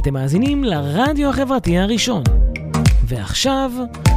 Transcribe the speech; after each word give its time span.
אתם 0.00 0.14
מאזינים 0.14 0.64
לרדיו 0.64 1.28
החברתי 1.28 1.78
הראשון. 1.78 2.22
ועכשיו, 3.04 3.72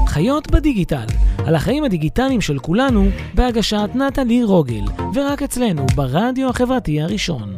חיות 0.07 0.51
בדיגיטל, 0.51 1.05
על 1.45 1.55
החיים 1.55 1.83
הדיגיטליים 1.83 2.41
של 2.41 2.59
כולנו, 2.59 3.05
בהגשת 3.33 3.89
נטלי 3.95 4.43
רוגל, 4.43 4.83
ורק 5.13 5.41
אצלנו, 5.41 5.85
ברדיו 5.95 6.49
החברתי 6.49 7.01
הראשון. 7.01 7.55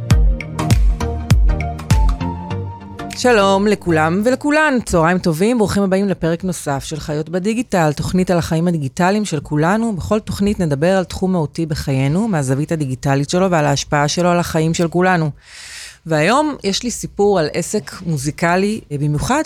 שלום 3.17 3.67
לכולם 3.67 4.21
ולכולן, 4.25 4.77
צהריים 4.85 5.17
טובים, 5.17 5.57
ברוכים 5.57 5.83
הבאים 5.83 6.07
לפרק 6.07 6.43
נוסף 6.43 6.83
של 6.83 6.99
חיות 6.99 7.29
בדיגיטל, 7.29 7.91
תוכנית 7.93 8.31
על 8.31 8.37
החיים 8.37 8.67
הדיגיטליים 8.67 9.25
של 9.25 9.39
כולנו. 9.39 9.95
בכל 9.95 10.19
תוכנית 10.19 10.59
נדבר 10.59 10.97
על 10.97 11.03
תחום 11.03 11.31
מהותי 11.31 11.65
בחיינו, 11.65 12.27
מהזווית 12.27 12.71
הדיגיטלית 12.71 13.29
שלו 13.29 13.51
ועל 13.51 13.65
ההשפעה 13.65 14.07
שלו 14.07 14.29
על 14.29 14.39
החיים 14.39 14.73
של 14.73 14.87
כולנו. 14.87 15.29
והיום 16.05 16.55
יש 16.63 16.83
לי 16.83 16.91
סיפור 16.91 17.39
על 17.39 17.49
עסק 17.53 17.91
מוזיקלי 18.05 18.81
במיוחד. 18.91 19.43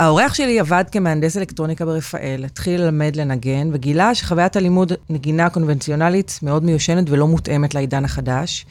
האורח 0.00 0.34
שלי 0.34 0.60
עבד 0.60 0.84
כמהנדס 0.92 1.36
אלקטרוניקה 1.36 1.84
ברפאל, 1.84 2.44
התחיל 2.44 2.80
ללמד 2.80 3.16
לנגן, 3.16 3.70
וגילה 3.72 4.14
שחוויית 4.14 4.56
הלימוד 4.56 4.92
נגינה 5.10 5.50
קונבנציונלית 5.50 6.38
מאוד 6.42 6.64
מיושנת 6.64 7.10
ולא 7.10 7.26
מותאמת 7.26 7.74
לעידן 7.74 8.04
החדש. 8.04 8.66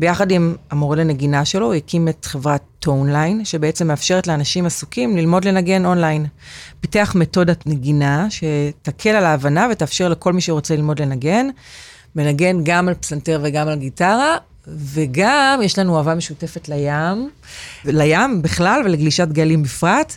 ביחד 0.00 0.30
עם 0.30 0.54
המורה 0.70 0.96
לנגינה 0.96 1.44
שלו, 1.44 1.66
הוא 1.66 1.74
הקים 1.74 2.08
את 2.08 2.24
חברת 2.24 2.62
טונליין, 2.80 3.44
שבעצם 3.44 3.86
מאפשרת 3.86 4.26
לאנשים 4.26 4.66
עסוקים 4.66 5.16
ללמוד 5.16 5.44
לנגן 5.44 5.86
אונליין. 5.86 6.26
פיתח 6.80 7.12
מתודת 7.18 7.66
נגינה 7.66 8.26
שתקל 8.30 9.10
על 9.10 9.24
ההבנה 9.24 9.68
ותאפשר 9.72 10.08
לכל 10.08 10.32
מי 10.32 10.40
שרוצה 10.40 10.76
ללמוד 10.76 11.00
לנגן, 11.02 11.46
מנגן 12.16 12.64
גם 12.64 12.88
על 12.88 12.94
פסנתר 12.94 13.40
וגם 13.44 13.68
על 13.68 13.78
גיטרה, 13.78 14.36
וגם 14.68 15.60
יש 15.62 15.78
לנו 15.78 15.98
אהבה 15.98 16.14
משותפת 16.14 16.68
לים, 16.68 17.30
לים 17.84 18.42
בכלל 18.42 18.82
ולגלישת 18.84 19.28
גלים 19.28 19.62
בפרט. 19.62 20.16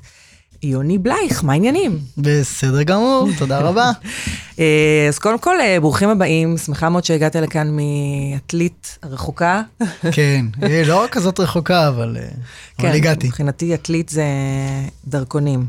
יוני 0.64 0.98
בלייך, 0.98 1.44
מה 1.44 1.54
העניינים? 1.54 2.00
בסדר 2.18 2.84
גמור, 2.84 3.30
תודה 3.38 3.60
רבה. 3.60 3.92
אה, 4.60 5.06
אז 5.10 5.20
קודם 5.20 5.40
כל, 5.40 5.62
אה, 5.62 5.80
ברוכים 5.80 6.10
הבאים, 6.10 6.58
שמחה 6.58 6.90
מאוד 6.90 7.06
שהגעת 7.06 7.36
לכאן 7.36 7.78
מעתלית 7.78 8.98
הרחוקה. 9.04 9.62
כן, 10.16 10.46
לא 10.86 11.06
כזאת 11.12 11.40
רחוקה, 11.40 11.88
אבל, 11.88 12.18
אה, 12.20 12.28
כן, 12.78 12.88
אבל 12.88 12.96
הגעתי. 12.96 13.28
מבחינתי 13.28 13.74
עתלית 13.74 14.10
זה 14.10 14.24
דרכונים. 15.08 15.66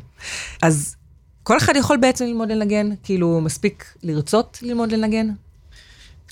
אז 0.62 0.96
כל 1.42 1.56
אחד 1.56 1.76
יכול 1.76 1.96
בעצם 1.96 2.24
ללמוד 2.24 2.50
לנגן? 2.52 2.88
כאילו, 3.02 3.40
מספיק 3.40 3.84
לרצות 4.02 4.58
ללמוד 4.62 4.92
לנגן? 4.92 5.26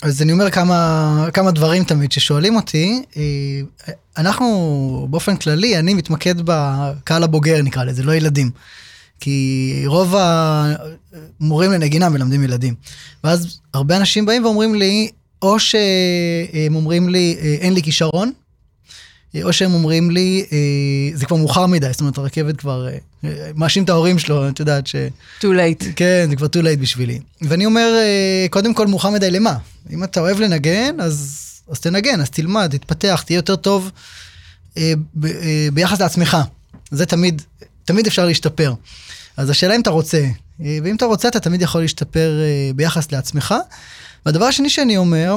אז 0.02 0.22
אני 0.22 0.32
אומר 0.32 0.50
כמה, 0.50 1.28
כמה 1.32 1.50
דברים 1.50 1.84
תמיד 1.84 2.12
ששואלים 2.12 2.56
אותי. 2.56 3.02
אה, 3.16 3.92
אנחנו 4.16 5.06
באופן 5.10 5.36
כללי, 5.36 5.78
אני 5.78 5.94
מתמקד 5.94 6.34
בקהל 6.44 7.22
הבוגר 7.22 7.62
נקרא 7.62 7.84
לזה, 7.84 8.02
לא 8.02 8.12
ילדים. 8.12 8.50
כי 9.20 9.82
רוב 9.86 10.14
המורים 10.18 11.72
לנגינה 11.72 12.08
מלמדים 12.08 12.44
ילדים. 12.44 12.74
ואז 13.24 13.60
הרבה 13.74 13.96
אנשים 13.96 14.26
באים 14.26 14.44
ואומרים 14.44 14.74
לי, 14.74 15.10
או 15.42 15.58
שהם 15.58 16.74
אומרים 16.74 17.08
לי, 17.08 17.36
אה, 17.40 17.56
אין 17.60 17.74
לי 17.74 17.82
כישרון, 17.82 18.32
או 19.42 19.52
שהם 19.52 19.74
אומרים 19.74 20.10
לי, 20.10 20.44
זה 21.14 21.26
כבר 21.26 21.36
מאוחר 21.36 21.66
מדי, 21.66 21.88
זאת 21.92 22.00
אומרת, 22.00 22.18
הרכבת 22.18 22.56
כבר, 22.56 22.88
מאשים 23.54 23.84
את 23.84 23.88
ההורים 23.88 24.18
שלו, 24.18 24.48
את 24.48 24.60
יודעת 24.60 24.86
ש... 24.86 24.96
too 25.40 25.44
late. 25.44 25.84
כן, 25.96 26.26
זה 26.30 26.36
כבר 26.36 26.46
too 26.46 26.64
late 26.64 26.80
בשבילי. 26.80 27.20
ואני 27.42 27.66
אומר, 27.66 27.92
קודם 28.50 28.74
כל, 28.74 28.86
מאוחר 28.86 29.10
מדי 29.10 29.30
למה? 29.30 29.54
אם 29.90 30.04
אתה 30.04 30.20
אוהב 30.20 30.40
לנגן, 30.40 31.00
אז, 31.00 31.44
אז 31.70 31.80
תנגן, 31.80 32.20
אז 32.20 32.30
תלמד, 32.30 32.68
תתפתח, 32.70 33.22
תהיה 33.26 33.38
יותר 33.38 33.56
טוב 33.56 33.90
אה, 34.76 34.92
ב, 35.14 35.26
אה, 35.26 35.68
ביחס 35.72 36.00
לעצמך. 36.00 36.36
זה 36.90 37.06
תמיד, 37.06 37.42
תמיד 37.84 38.06
אפשר 38.06 38.26
להשתפר. 38.26 38.74
אז 39.36 39.50
השאלה 39.50 39.76
אם 39.76 39.80
אתה 39.80 39.90
רוצה, 39.90 40.24
אה, 40.64 40.78
ואם 40.84 40.96
אתה 40.96 41.04
רוצה, 41.04 41.28
אתה 41.28 41.40
תמיד 41.40 41.62
יכול 41.62 41.80
להשתפר 41.80 42.40
אה, 42.40 42.70
ביחס 42.74 43.12
לעצמך. 43.12 43.54
והדבר 44.26 44.44
השני 44.44 44.70
שאני 44.70 44.96
אומר, 44.96 45.36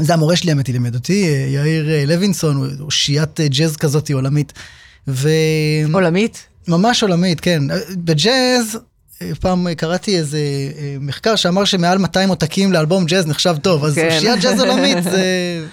זה 0.00 0.14
המורה 0.14 0.36
שלי, 0.36 0.50
האמת 0.50 0.68
לימד 0.68 0.94
אותי, 0.94 1.28
אה, 1.28 1.46
יאיר 1.48 1.90
אה, 1.90 2.04
לוינסון, 2.06 2.56
הוא 2.56 2.66
אושיית 2.80 3.40
אה, 3.40 3.48
ג'אז 3.48 3.76
כזאת 3.76 4.10
עולמית. 4.10 4.52
ו... 5.08 5.28
עולמית? 5.92 6.46
ממש 6.68 7.02
עולמית, 7.02 7.40
כן. 7.40 7.62
בג'אז, 7.96 8.78
פעם 9.40 9.74
קראתי 9.74 10.18
איזה 10.18 10.38
מחקר 11.00 11.36
שאמר 11.36 11.64
שמעל 11.64 11.98
200 11.98 12.28
עותקים 12.28 12.72
לאלבום 12.72 13.04
ג'אז 13.04 13.26
נחשב 13.26 13.56
טוב, 13.62 13.84
אז 13.84 13.94
כן. 13.94 14.14
אושיית 14.14 14.40
ג'אז 14.40 14.60
עולמית 14.60 15.02
זה... 15.02 15.22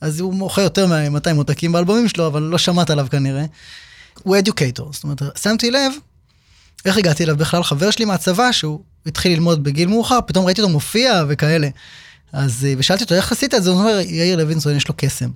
אז 0.00 0.20
הוא 0.20 0.34
מוכר 0.34 0.62
יותר 0.62 0.86
מ-200 0.86 1.36
עותקים 1.36 1.72
באלבומים 1.72 2.08
שלו, 2.08 2.26
אבל 2.26 2.42
לא 2.42 2.58
שמעת 2.58 2.90
עליו 2.90 3.06
כנראה. 3.10 3.44
הוא 4.22 4.38
אדיוקייטור, 4.38 4.92
זאת 4.92 5.04
אומרת, 5.04 5.22
שמתי 5.42 5.70
לב, 5.70 5.92
איך 6.84 6.98
הגעתי 6.98 7.24
אליו 7.24 7.36
בכלל? 7.36 7.62
חבר 7.62 7.90
שלי 7.90 8.04
מהצבא, 8.04 8.52
שהוא 8.52 8.80
התחיל 9.06 9.32
ללמוד 9.32 9.64
בגיל 9.64 9.88
מאוחר, 9.88 10.18
פתאום 10.26 10.46
ראיתי 10.46 10.60
אותו 10.60 10.72
מופיע 10.72 11.24
וכאלה. 11.28 11.68
אז, 12.32 12.66
ושאלתי 12.78 13.04
אותו, 13.04 13.14
איך 13.14 13.32
עשית 13.32 13.54
את 13.54 13.62
זה? 13.62 13.70
הוא 13.70 13.78
אומר, 13.78 13.98
יאיר 14.00 14.36
לוינסון, 14.36 14.76
יש 14.76 14.88
לו 14.88 14.94
קסם. 14.96 15.30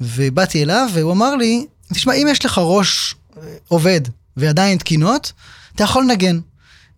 ובאתי 0.00 0.62
אליו, 0.62 0.88
והוא 0.92 1.12
אמר 1.12 1.36
לי, 1.36 1.66
תשמע, 1.94 2.14
אם 2.14 2.26
יש 2.30 2.44
לך 2.44 2.60
ראש 2.64 3.14
עובד 3.68 4.00
ועדיין 4.36 4.78
תקינות, 4.78 5.32
אתה 5.74 5.84
יכול 5.84 6.02
לנגן. 6.02 6.40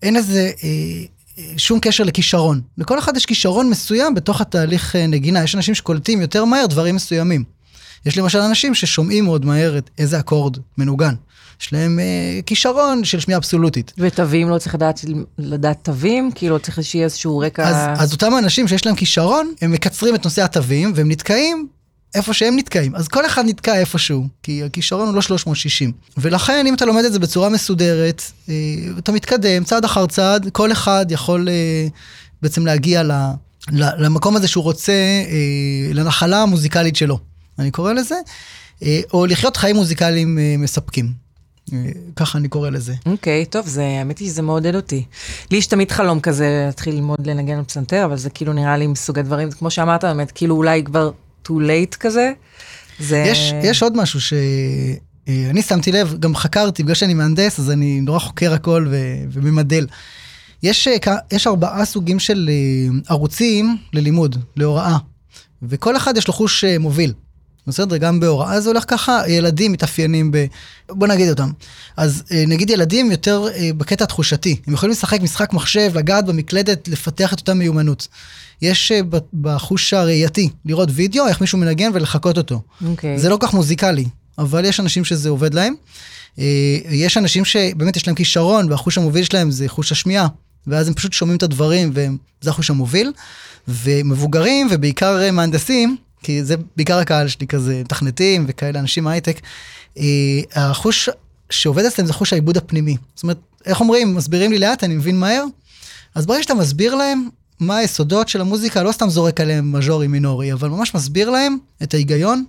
אין 0.03 0.17
איזה 0.17 0.51
אה, 0.65 1.49
שום 1.57 1.79
קשר 1.81 2.05
לכישרון. 2.05 2.61
לכל 2.79 2.99
אחד 2.99 3.17
יש 3.17 3.27
כישרון 3.27 3.71
מסוים 3.71 4.15
בתוך 4.15 4.41
התהליך 4.41 4.97
אה, 4.97 5.07
נגינה. 5.07 5.45
יש 5.45 5.55
אנשים 5.55 5.75
שקולטים 5.75 6.21
יותר 6.21 6.45
מהר 6.45 6.67
דברים 6.67 6.95
מסוימים. 6.95 7.45
יש 8.07 8.19
למשל 8.19 8.39
אנשים 8.39 8.75
ששומעים 8.75 9.25
מאוד 9.25 9.45
מהר 9.45 9.79
את 9.79 9.91
איזה 9.99 10.21
אקורד 10.21 10.57
מנוגן. 10.79 11.15
יש 11.61 11.73
להם 11.73 12.01
אה, 12.01 12.41
כישרון 12.47 13.05
של 13.05 13.21
שמיעה 13.21 13.39
אבסולוטית. 13.39 13.93
ותווים, 13.99 14.49
לא 14.49 14.59
צריך 14.59 14.75
לדעת, 14.75 15.01
לדעת 15.39 15.79
תווים? 15.83 16.31
כאילו 16.35 16.59
צריך 16.59 16.79
שיהיה 16.83 17.05
איזשהו 17.05 17.39
רקע... 17.39 17.69
אז, 17.69 18.03
אז 18.03 18.13
אותם 18.13 18.33
אנשים 18.39 18.69
שיש 18.69 18.87
להם 18.87 18.95
כישרון, 18.95 19.53
הם 19.63 19.73
מקצרים 19.73 20.15
את 20.15 20.25
נושא 20.25 20.45
התווים, 20.45 20.93
והם 20.95 21.11
נתקעים 21.11 21.69
איפה 22.15 22.35
שהם 22.35 22.57
נתקעים. 22.57 22.95
אז 22.95 23.09
כל 23.09 23.27
אחד 23.27 23.45
נתקע 23.47 23.77
איפשהו, 23.77 24.27
כי 24.43 24.65
הכישרון 24.65 25.07
הוא 25.07 25.15
לא 25.15 25.23
360. 25.23 25.93
ולכן, 26.17 26.67
אם 26.67 26.75
אתה 26.75 26.85
לומד 26.85 27.05
את 27.05 27.13
זה 27.13 27.19
בצורה 27.19 27.49
מסודרת, 27.49 28.23
אה, 28.49 28.55
אתה 28.99 29.13
מתקדם 29.13 29.65
צעד 29.65 29.85
אחר 29.85 30.07
צעד, 30.07 30.49
כל 30.53 30.73
אחד 30.73 31.07
יכול 31.11 31.49
אה, 31.49 31.87
בעצם 32.43 32.67
להגיע 32.67 33.03
ל, 33.03 33.13
למקום 33.73 34.37
הזה 34.37 34.49
שהוא 34.49 34.65
רוצה, 34.65 34.93
אה, 34.93 35.93
לנחלה 35.93 36.43
המוזיקלית 36.43 36.97
שלו, 36.97 37.19
אני 37.59 37.71
קורא 37.71 37.93
לזה, 37.93 38.15
אה, 38.83 39.01
או 39.13 39.27
לחיות 39.27 39.57
חיים 39.57 39.77
מוזיקליים 39.77 40.39
אה, 40.39 40.55
מספקים. 40.59 41.20
אה, 41.73 41.91
ככה 42.17 42.39
אני 42.39 42.49
קורא 42.49 42.71
לזה. 42.71 42.95
אוקיי, 43.07 43.43
okay, 43.43 43.53
טוב, 43.53 43.67
זה, 43.67 43.83
האמת 43.83 44.19
היא 44.19 44.29
שזה 44.29 44.43
מעודד 44.43 44.75
אותי. 44.75 45.05
לי 45.51 45.59
יש 45.59 45.67
תמיד 45.67 45.91
חלום 45.91 46.21
כזה 46.21 46.65
להתחיל 46.67 46.95
ללמוד 46.95 47.27
לנגן 47.27 47.59
על 47.59 47.65
פסנתר, 47.65 48.05
אבל 48.05 48.17
זה 48.17 48.31
כאילו 48.31 48.53
נראה 48.53 48.77
לי 48.77 48.87
מסוג 48.87 49.19
הדברים, 49.19 49.51
כמו 49.51 49.71
שאמרת, 49.71 50.05
באמת, 50.05 50.31
כאילו 50.31 50.57
אולי 50.57 50.85
כבר 50.85 51.11
too 51.47 51.51
late 51.51 51.97
כזה. 52.01 52.33
זה... 52.99 53.25
יש, 53.27 53.53
יש 53.63 53.83
עוד 53.83 53.97
משהו 53.97 54.21
שאני 54.21 55.63
שמתי 55.63 55.93
לב, 55.93 56.17
גם 56.21 56.37
חקרתי, 56.37 56.83
בגלל 56.83 56.95
שאני 56.95 57.15
מהנדס, 57.15 57.59
אז 57.59 57.71
אני 57.71 58.01
נורא 58.01 58.19
חוקר 58.19 58.53
הכל 58.53 58.87
ו, 58.91 58.97
וממדל. 59.33 59.87
יש, 60.63 60.89
יש 61.33 61.47
ארבעה 61.47 61.85
סוגים 61.85 62.19
של 62.19 62.51
ערוצים 63.09 63.77
ללימוד, 63.93 64.37
להוראה, 64.57 64.97
וכל 65.63 65.97
אחד 65.97 66.17
יש 66.17 66.29
לו 66.29 66.35
חוש 66.35 66.65
מוביל. 66.65 67.13
בסדר? 67.67 67.97
גם 67.97 68.21
בהוראה 68.21 68.61
זה 68.61 68.69
הולך 68.69 68.85
ככה, 68.89 69.23
ילדים 69.29 69.73
מתאפיינים 69.73 70.31
ב... 70.33 70.45
בוא 70.89 71.07
נגיד 71.07 71.29
אותם. 71.29 71.51
אז 71.97 72.23
נגיד 72.47 72.71
ילדים 72.71 73.11
יותר 73.11 73.47
בקטע 73.77 74.05
התחושתי, 74.05 74.57
הם 74.67 74.75
יכולים 74.75 74.93
לשחק 74.93 75.21
משחק 75.21 75.53
מחשב, 75.53 75.91
לגעת 75.95 76.27
במקלדת, 76.27 76.89
לפתח 76.89 77.33
את 77.33 77.41
אותה 77.41 77.55
מיומנות. 77.55 78.09
יש 78.63 78.93
בחוש 79.41 79.93
הראייתי, 79.93 80.49
לראות 80.65 80.89
וידאו, 80.93 81.27
איך 81.27 81.41
מישהו 81.41 81.59
מנגן 81.59 81.91
ולחקות 81.95 82.39
אותו. 82.39 82.63
Okay. 82.83 82.87
אוקיי. 82.87 83.19
זה 83.19 83.29
לא 83.29 83.37
כך 83.41 83.55
מוזיקלי, 83.55 84.05
אבל 84.39 84.65
יש 84.65 84.81
אנשים 84.81 85.05
שזה 85.05 85.29
עובד 85.29 85.55
להם. 85.55 85.75
יש 86.91 87.17
אנשים 87.17 87.45
שבאמת 87.45 87.97
יש 87.97 88.07
להם 88.07 88.17
כישרון, 88.17 88.71
והחוש 88.71 88.99
המוביל 88.99 89.25
שלהם 89.25 89.51
זה 89.51 89.69
חוש 89.69 89.93
השמיעה, 89.93 90.27
ואז 90.67 90.89
הם 90.89 90.95
פשוט 90.95 91.13
שומעים 91.13 91.37
את 91.37 91.43
הדברים, 91.43 91.91
וזה 91.95 92.51
החוש 92.51 92.71
המוביל. 92.71 93.13
ומבוגרים, 93.69 94.69
ובעיקר 94.71 95.33
מהנדסים, 95.33 95.97
כי 96.23 96.45
זה 96.45 96.55
בעיקר 96.77 96.99
הקהל 96.99 97.29
שלי 97.29 97.47
כזה, 97.47 97.81
מתכנתים 97.85 98.45
וכאלה, 98.49 98.81
אנשים 98.81 99.05
מהייטק, 99.05 99.41
החוש 100.55 101.09
שעובד 101.51 101.85
אצלם 101.85 102.07
זה 102.07 102.13
חוש 102.13 102.33
העיבוד 102.33 102.57
הפנימי. 102.57 102.97
זאת 103.15 103.23
אומרת, 103.23 103.39
איך 103.67 103.81
אומרים, 103.81 104.15
מסבירים 104.15 104.53
לי 104.53 104.59
לאט, 104.59 104.85
אני 104.85 104.95
מבין 104.95 105.19
מהר, 105.19 105.45
אז 106.15 106.27
ברגע 106.27 106.43
שאתה 106.43 106.55
מסביר 106.55 106.95
להם 106.95 107.29
מה 107.61 107.77
היסודות 107.77 108.29
של 108.29 108.41
המוזיקה, 108.41 108.83
לא 108.83 108.93
סתם 108.93 109.11
זורק 109.11 109.41
עליהם 109.41 109.73
מז'ורי 109.73 110.07
מינורי, 110.07 110.53
אבל 110.53 110.69
ממש 110.69 110.95
מסביר 110.95 111.31
להם 111.31 111.57
את 111.83 111.95
ההיגיון, 111.95 112.45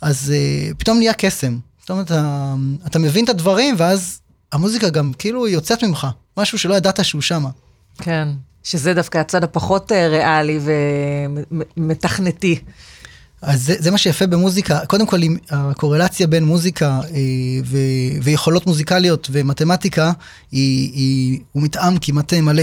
אז 0.00 0.32
uh, 0.32 0.74
פתאום 0.74 0.98
נהיה 0.98 1.12
קסם. 1.12 1.58
זאת 1.80 1.90
אומרת, 1.90 2.06
אתה, 2.06 2.54
אתה 2.86 2.98
מבין 2.98 3.24
את 3.24 3.28
הדברים, 3.28 3.74
ואז 3.78 4.20
המוזיקה 4.52 4.88
גם 4.88 5.12
כאילו 5.18 5.48
יוצאת 5.48 5.84
ממך, 5.84 6.06
משהו 6.36 6.58
שלא 6.58 6.74
ידעת 6.74 7.04
שהוא 7.04 7.22
שמה. 7.22 7.48
כן, 7.98 8.28
שזה 8.62 8.94
דווקא 8.94 9.18
הצד 9.18 9.44
הפחות 9.44 9.92
אה, 9.92 10.08
ריאלי 10.08 10.60
ומתכנתי. 11.76 12.58
אז 13.46 13.62
זה, 13.62 13.74
זה 13.78 13.90
מה 13.90 13.98
שיפה 13.98 14.26
במוזיקה, 14.26 14.78
קודם 14.86 15.06
כל 15.06 15.20
הקורלציה 15.50 16.26
בין 16.26 16.44
מוזיקה 16.44 17.00
אה, 17.14 17.20
ו, 17.64 17.78
ויכולות 18.22 18.66
מוזיקליות 18.66 19.28
ומתמטיקה, 19.32 20.12
היא, 20.52 20.92
היא, 20.92 21.40
הוא 21.52 21.62
מתאם 21.62 21.98
כמעט 22.00 22.34
מלא. 22.34 22.62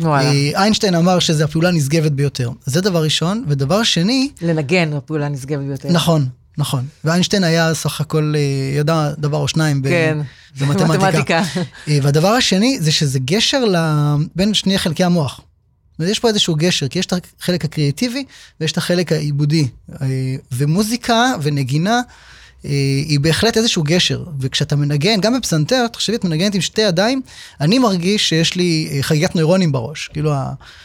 וואלה. 0.00 0.30
אה, 0.30 0.50
איינשטיין 0.54 0.94
אמר 0.94 1.18
שזו 1.18 1.44
הפעולה 1.44 1.68
הנשגבת 1.68 2.12
ביותר. 2.12 2.50
זה 2.64 2.80
דבר 2.80 3.02
ראשון, 3.02 3.44
ודבר 3.48 3.82
שני... 3.82 4.30
לנגן 4.42 4.92
הפעולה 4.92 5.26
הנשגבת 5.26 5.64
ביותר. 5.66 5.88
נכון, 5.92 6.26
נכון. 6.58 6.84
ואיינשטיין 7.04 7.44
היה 7.44 7.74
סך 7.74 8.00
הכל, 8.00 8.34
אה, 8.36 8.78
ידע 8.78 9.12
דבר 9.18 9.38
או 9.38 9.48
שניים 9.48 9.82
כן. 9.82 10.18
במתמטיקה. 10.60 11.42
והדבר 12.02 12.28
השני 12.28 12.78
זה 12.80 12.92
שזה 12.92 13.18
גשר 13.18 13.64
בין 14.36 14.54
שני 14.54 14.78
חלקי 14.78 15.04
המוח. 15.04 15.40
יש 16.06 16.18
פה 16.18 16.28
איזשהו 16.28 16.54
גשר, 16.54 16.88
כי 16.88 16.98
יש 16.98 17.06
את 17.06 17.12
החלק 17.40 17.64
הקריאטיבי 17.64 18.24
ויש 18.60 18.72
את 18.72 18.76
החלק 18.76 19.12
העיבודי. 19.12 19.68
ומוזיקה 20.52 21.32
ונגינה 21.42 22.00
אה, 22.64 22.70
היא 23.08 23.20
בהחלט 23.20 23.56
איזשהו 23.56 23.82
גשר, 23.82 24.24
וכשאתה 24.40 24.76
מנגן, 24.76 25.20
גם 25.20 25.36
בפסנתר, 25.38 25.86
תחשבי, 25.86 26.16
את 26.16 26.24
מנגנת 26.24 26.54
עם 26.54 26.60
שתי 26.60 26.80
ידיים, 26.80 27.22
אני 27.60 27.78
מרגיש 27.78 28.28
שיש 28.28 28.56
לי 28.56 28.88
אה, 28.92 29.02
חגיגת 29.02 29.34
נוירונים 29.34 29.72
בראש, 29.72 30.08
כאילו 30.08 30.32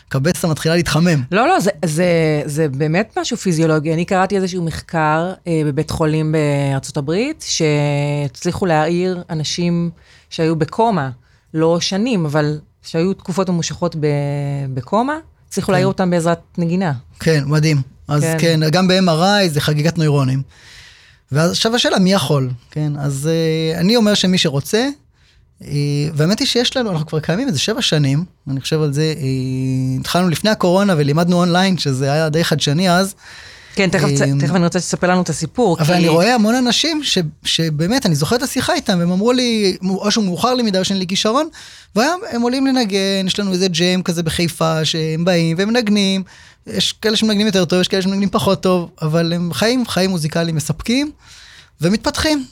הקבסה 0.07 0.48
מתחילה 0.48 0.75
להתחמם. 0.75 1.24
לא, 1.31 1.48
לא, 1.48 1.59
זה, 1.59 1.71
זה, 1.86 2.42
זה 2.45 2.68
באמת 2.69 3.18
משהו 3.21 3.38
פיזיולוגי. 3.38 3.94
אני 3.94 4.06
קראתי 4.06 4.36
איזשהו 4.36 4.63
מחקר 4.63 5.33
אה, 5.48 5.62
בבית 5.66 5.92
חולים 5.92 6.36
בארצות 6.71 6.98
הברית, 6.98 7.45
שהצליחו 7.48 8.66
להעיר 8.66 9.24
אנשים 9.30 9.89
שהיו 10.30 10.56
בקומה, 10.56 11.09
לא 11.54 11.80
שנים, 11.80 12.25
אבל 12.25 12.59
שהיו 12.83 13.13
תקופות 13.13 13.50
ממושכות 13.50 13.95
בקומה, 14.74 15.18
הצליחו 15.47 15.68
כן. 15.68 15.71
להעיר 15.74 15.88
אותם 15.88 16.09
בעזרת 16.09 16.39
נגינה. 16.57 16.94
כן, 17.19 17.44
מדהים. 17.45 17.81
אז 18.07 18.24
כן, 18.24 18.38
כן 18.39 18.59
גם 18.71 18.88
ב-MRI 18.88 19.50
זה 19.50 19.62
חגיגת 19.62 19.97
נוירונים. 19.97 20.41
ועכשיו 21.31 21.75
השאלה, 21.75 22.00
מי 22.00 22.13
יכול? 22.13 22.50
כן, 22.71 22.94
אז 23.00 23.30
uh, 23.30 23.80
אני 23.80 23.95
אומר 23.95 24.13
שמי 24.13 24.38
שרוצה, 24.38 24.88
uh, 25.62 25.65
והאמת 26.13 26.39
היא 26.39 26.47
שיש 26.47 26.77
לנו, 26.77 26.91
אנחנו 26.91 27.07
כבר 27.07 27.19
קיימים 27.19 27.47
איזה 27.47 27.59
שבע 27.59 27.81
שנים, 27.81 28.25
אני 28.47 28.62
חושב 28.62 28.81
על 28.81 28.94
זה, 28.94 29.13
uh, 29.18 30.00
התחלנו 30.00 30.30
לפני 30.30 30.50
הקורונה 30.50 30.94
ולימדנו 30.97 31.39
אונליין, 31.39 31.77
שזה 31.77 32.12
היה 32.12 32.30
די 32.30 32.44
חדשני 32.44 32.91
אז. 32.91 33.15
כן, 33.75 33.90
תכף, 33.90 34.08
תכף 34.40 34.56
אני 34.56 34.64
רוצה 34.64 34.80
שתספר 34.80 35.10
לנו 35.10 35.22
את 35.22 35.30
הסיפור. 35.30 35.78
אבל 35.80 35.86
כי... 35.86 35.94
אני 35.94 36.08
רואה 36.08 36.36
המון 36.36 36.56
אנשים 36.56 37.04
ש, 37.04 37.18
שבאמת, 37.44 38.06
אני 38.06 38.16
זוכר 38.16 38.36
את 38.36 38.42
השיחה 38.42 38.74
איתם, 38.74 39.00
והם 39.00 39.12
אמרו 39.12 39.31
לי, 39.31 39.78
או 39.90 40.12
שאו 40.12 40.25
מאוחר 40.25 40.54
לי 40.54 40.64
מדי 40.64 40.80
או 40.80 40.86
שאין 40.86 41.00
לי 41.00 41.08
כישרון, 41.08 41.48
והיום 41.96 42.22
הם 42.31 42.42
עולים 42.42 42.68
לנגן, 42.68 43.28
יש 43.28 43.40
לנו 43.40 43.54
איזה 43.54 43.68
ג'ם 43.68 44.02
כזה 44.02 44.24
בחיפה, 44.24 44.86
שהם 44.86 45.25
באים 45.25 45.58
ומנגנים, 45.60 46.24
יש 46.68 46.94
כאלה 46.94 47.16
שמנגנים 47.16 47.46
יותר 47.46 47.66
טוב, 47.66 47.81
יש 47.81 47.88
כאלה 47.88 48.02
שמנגנים 48.02 48.30
פחות 48.30 48.64
טוב, 48.64 48.90
אבל 49.02 49.34
הם 49.34 49.54
חיים, 49.54 49.88
חיים 49.88 50.10
מוזיקליים 50.10 50.56
מספקים 50.56 51.12
ומתפתחים. 51.81 52.46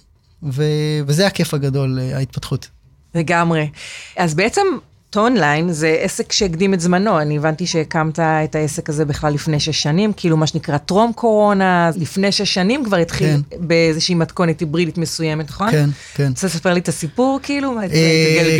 ו... 0.43 0.63
וזה 1.07 1.27
הכיף 1.27 1.53
הגדול, 1.53 1.99
אה, 2.01 2.17
ההתפתחות. 2.17 2.67
לגמרי. 3.15 3.69
אז 4.17 4.33
בעצם 4.33 4.61
טונליין 5.11 5.71
זה 5.71 5.97
עסק 6.01 6.31
שהקדים 6.31 6.73
את 6.73 6.79
זמנו. 6.79 7.19
אני 7.19 7.37
הבנתי 7.37 7.67
שהקמת 7.67 8.19
את 8.19 8.55
העסק 8.55 8.89
הזה 8.89 9.05
בכלל 9.05 9.33
לפני 9.33 9.59
שש 9.59 9.83
שנים, 9.83 10.13
כאילו 10.13 10.37
מה 10.37 10.47
שנקרא 10.47 10.77
טרום 10.77 11.13
קורונה, 11.13 11.91
לפני 11.95 12.31
שש 12.31 12.53
שנים 12.53 12.85
כבר 12.85 12.97
התחיל 12.97 13.27
כן. 13.27 13.67
באיזושהי 13.67 14.15
מתכונת 14.15 14.59
היברידית 14.59 14.97
מסוימת, 14.97 15.49
נכון? 15.49 15.71
כן, 15.71 15.89
כן. 16.13 16.29
רוצה 16.29 16.47
לספר 16.47 16.73
לי 16.73 16.79
את 16.79 16.87
הסיפור, 16.87 17.39
כאילו? 17.43 17.79
אה, 17.79 17.85
את 17.85 17.91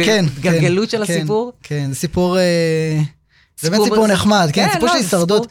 כן, 0.05 0.25
הגלגלות 0.37 0.91
כן, 0.91 0.97
של 0.97 1.05
כן, 1.05 1.13
הסיפור? 1.13 1.51
כן, 1.63 1.89
זה 1.89 1.95
סיפור... 1.95 2.37
אה... 2.37 3.01
זה 3.61 3.69
באמת 3.69 3.83
סיפור 3.83 4.07
נחמד, 4.07 4.49
כן, 4.53 4.65
כן 4.65 4.73
סיפור 4.73 4.87
לא, 4.87 4.93
של 4.93 4.99
הישרדות. 4.99 5.47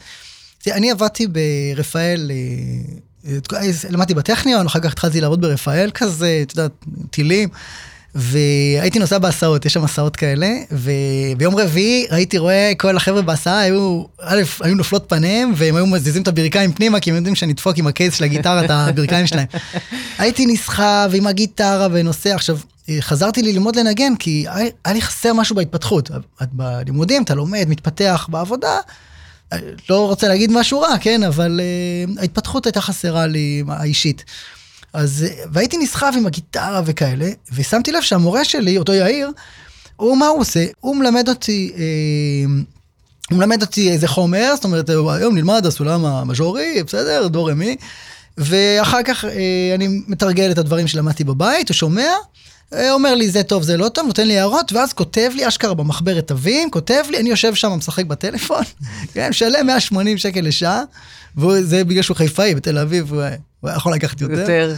אני 0.67 0.91
עבדתי 0.91 1.27
ברפאל, 1.27 2.31
אה, 3.27 3.31
אה, 3.57 3.69
למדתי 3.89 4.13
בטכניון, 4.13 4.65
אחר 4.65 4.79
כך 4.79 4.91
התחלתי 4.91 5.21
לעבוד 5.21 5.41
ברפאל 5.41 5.91
כזה, 5.93 6.39
את 6.43 6.51
יודעת, 6.51 6.71
טילים. 7.11 7.49
והייתי 8.15 8.99
נוסע 8.99 9.17
בהסעות, 9.17 9.65
יש 9.65 9.73
שם 9.73 9.83
הסעות 9.83 10.15
כאלה, 10.15 10.49
וביום 10.71 11.55
רביעי 11.55 12.07
הייתי 12.09 12.37
רואה 12.37 12.71
כל 12.77 12.97
החבר'ה 12.97 13.21
בהסעה 13.21 13.59
היו, 13.59 14.03
א', 14.21 14.41
היו 14.61 14.75
נופלות 14.75 15.05
פניהם, 15.07 15.53
והם 15.55 15.75
היו 15.75 15.85
מזיזים 15.87 16.21
את 16.21 16.27
הברכיים 16.27 16.73
פנימה, 16.73 16.99
כי 16.99 17.09
הם 17.09 17.15
יודעים 17.15 17.35
שאני 17.35 17.51
אדפוק 17.51 17.77
עם 17.77 17.87
הקייס 17.87 18.15
של 18.15 18.23
הגיטרה 18.23 18.65
את 18.65 18.69
הברכיים 18.69 19.27
שלהם. 19.27 19.45
הייתי 20.19 20.45
נסחב 20.45 21.11
עם 21.13 21.27
הגיטרה 21.27 21.87
ונוסע, 21.91 22.35
עכשיו, 22.35 22.57
חזרתי 22.99 23.41
ללמוד 23.41 23.75
לנגן, 23.75 24.15
כי 24.19 24.45
היה 24.85 24.93
לי 24.93 25.01
חסר 25.01 25.33
משהו 25.33 25.55
בהתפתחות. 25.55 26.09
בלימודים 26.51 27.23
אתה 27.23 27.35
לומד, 27.35 27.65
מתפתח, 27.67 28.27
בעבודה, 28.29 28.77
לא 29.89 30.07
רוצה 30.07 30.27
להגיד 30.27 30.51
משהו 30.51 30.81
רע, 30.81 30.97
כן, 31.01 31.23
אבל 31.23 31.59
uh, 31.59 32.19
ההתפתחות 32.21 32.65
הייתה 32.65 32.81
חסרה 32.81 33.27
לי, 33.27 33.63
האישית. 33.67 34.25
אז, 34.93 35.25
והייתי 35.51 35.77
נסחב 35.77 36.13
עם 36.17 36.25
הגיטרה 36.25 36.81
וכאלה, 36.85 37.29
ושמתי 37.53 37.91
לב 37.91 38.01
שהמורה 38.01 38.45
שלי, 38.45 38.77
אותו 38.77 38.93
יאיר, 38.93 39.31
הוא, 39.95 40.17
מה 40.17 40.27
הוא 40.27 40.39
עושה? 40.39 40.65
הוא 40.79 40.95
מלמד 40.95 41.29
אותי, 41.29 41.71
אה, 41.77 41.83
הוא 43.29 43.37
מלמד 43.37 43.61
אותי 43.61 43.91
איזה 43.91 44.07
חומר, 44.07 44.51
זאת 44.55 44.63
אומרת, 44.63 44.89
היום 44.89 45.35
נלמד 45.35 45.65
הסולם 45.65 46.05
המז'ורי, 46.05 46.83
בסדר, 46.87 47.27
דו 47.27 47.45
רמי, 47.45 47.75
ואחר 48.37 49.03
כך 49.03 49.25
אה, 49.25 49.71
אני 49.75 50.01
מתרגל 50.07 50.51
את 50.51 50.57
הדברים 50.57 50.87
שלמדתי 50.87 51.23
בבית, 51.23 51.69
הוא 51.69 51.75
שומע, 51.75 52.01
אה, 52.01 52.15
אומר 52.91 53.15
לי 53.15 53.29
זה 53.29 53.43
טוב, 53.43 53.63
זה 53.63 53.77
לא 53.77 53.89
טוב, 53.89 54.07
נותן 54.07 54.27
לי 54.27 54.39
הערות, 54.39 54.73
ואז 54.73 54.93
כותב 54.93 55.31
לי, 55.35 55.47
אשכרה 55.47 55.73
במחברת 55.73 56.27
תווים, 56.27 56.71
כותב 56.71 57.03
לי, 57.09 57.19
אני 57.19 57.29
יושב 57.29 57.55
שם, 57.55 57.71
משחק 57.71 58.05
בטלפון, 58.05 58.63
כן, 59.13 59.29
משלם 59.29 59.67
180 59.67 60.17
שקל 60.17 60.41
לשעה, 60.41 60.83
וזה 61.37 61.83
בגלל 61.83 62.01
שהוא 62.01 62.17
חיפאי 62.17 62.55
בתל 62.55 62.77
אביב, 62.77 63.13
הוא, 63.13 63.23
הוא 63.59 63.69
יכול 63.71 63.93
לקחת 63.93 64.21
יותר. 64.21 64.39
יותר. 64.39 64.75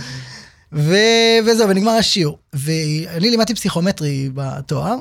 ו- 0.73 1.39
וזהו, 1.45 1.69
ונגמר 1.69 1.91
השיעור. 1.91 2.37
ואני 2.53 3.29
לימדתי 3.29 3.55
פסיכומטרי 3.55 4.29
בתואר, 4.33 4.95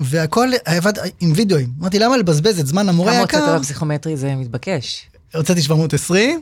והכל 0.00 0.48
עבד 0.64 0.92
עם 1.20 1.32
וידאוים. 1.34 1.68
אמרתי, 1.80 1.98
למה 1.98 2.16
לבזבז 2.16 2.60
את 2.60 2.66
זמן 2.66 2.88
המורה 2.88 3.12
היקר? 3.12 3.26
כמה 3.26 3.40
הוצאת 3.40 3.60
בפסיכומטרי 3.60 4.16
זה 4.16 4.34
מתבקש. 4.34 5.06
הוצאתי 5.34 5.62
720. 5.62 6.40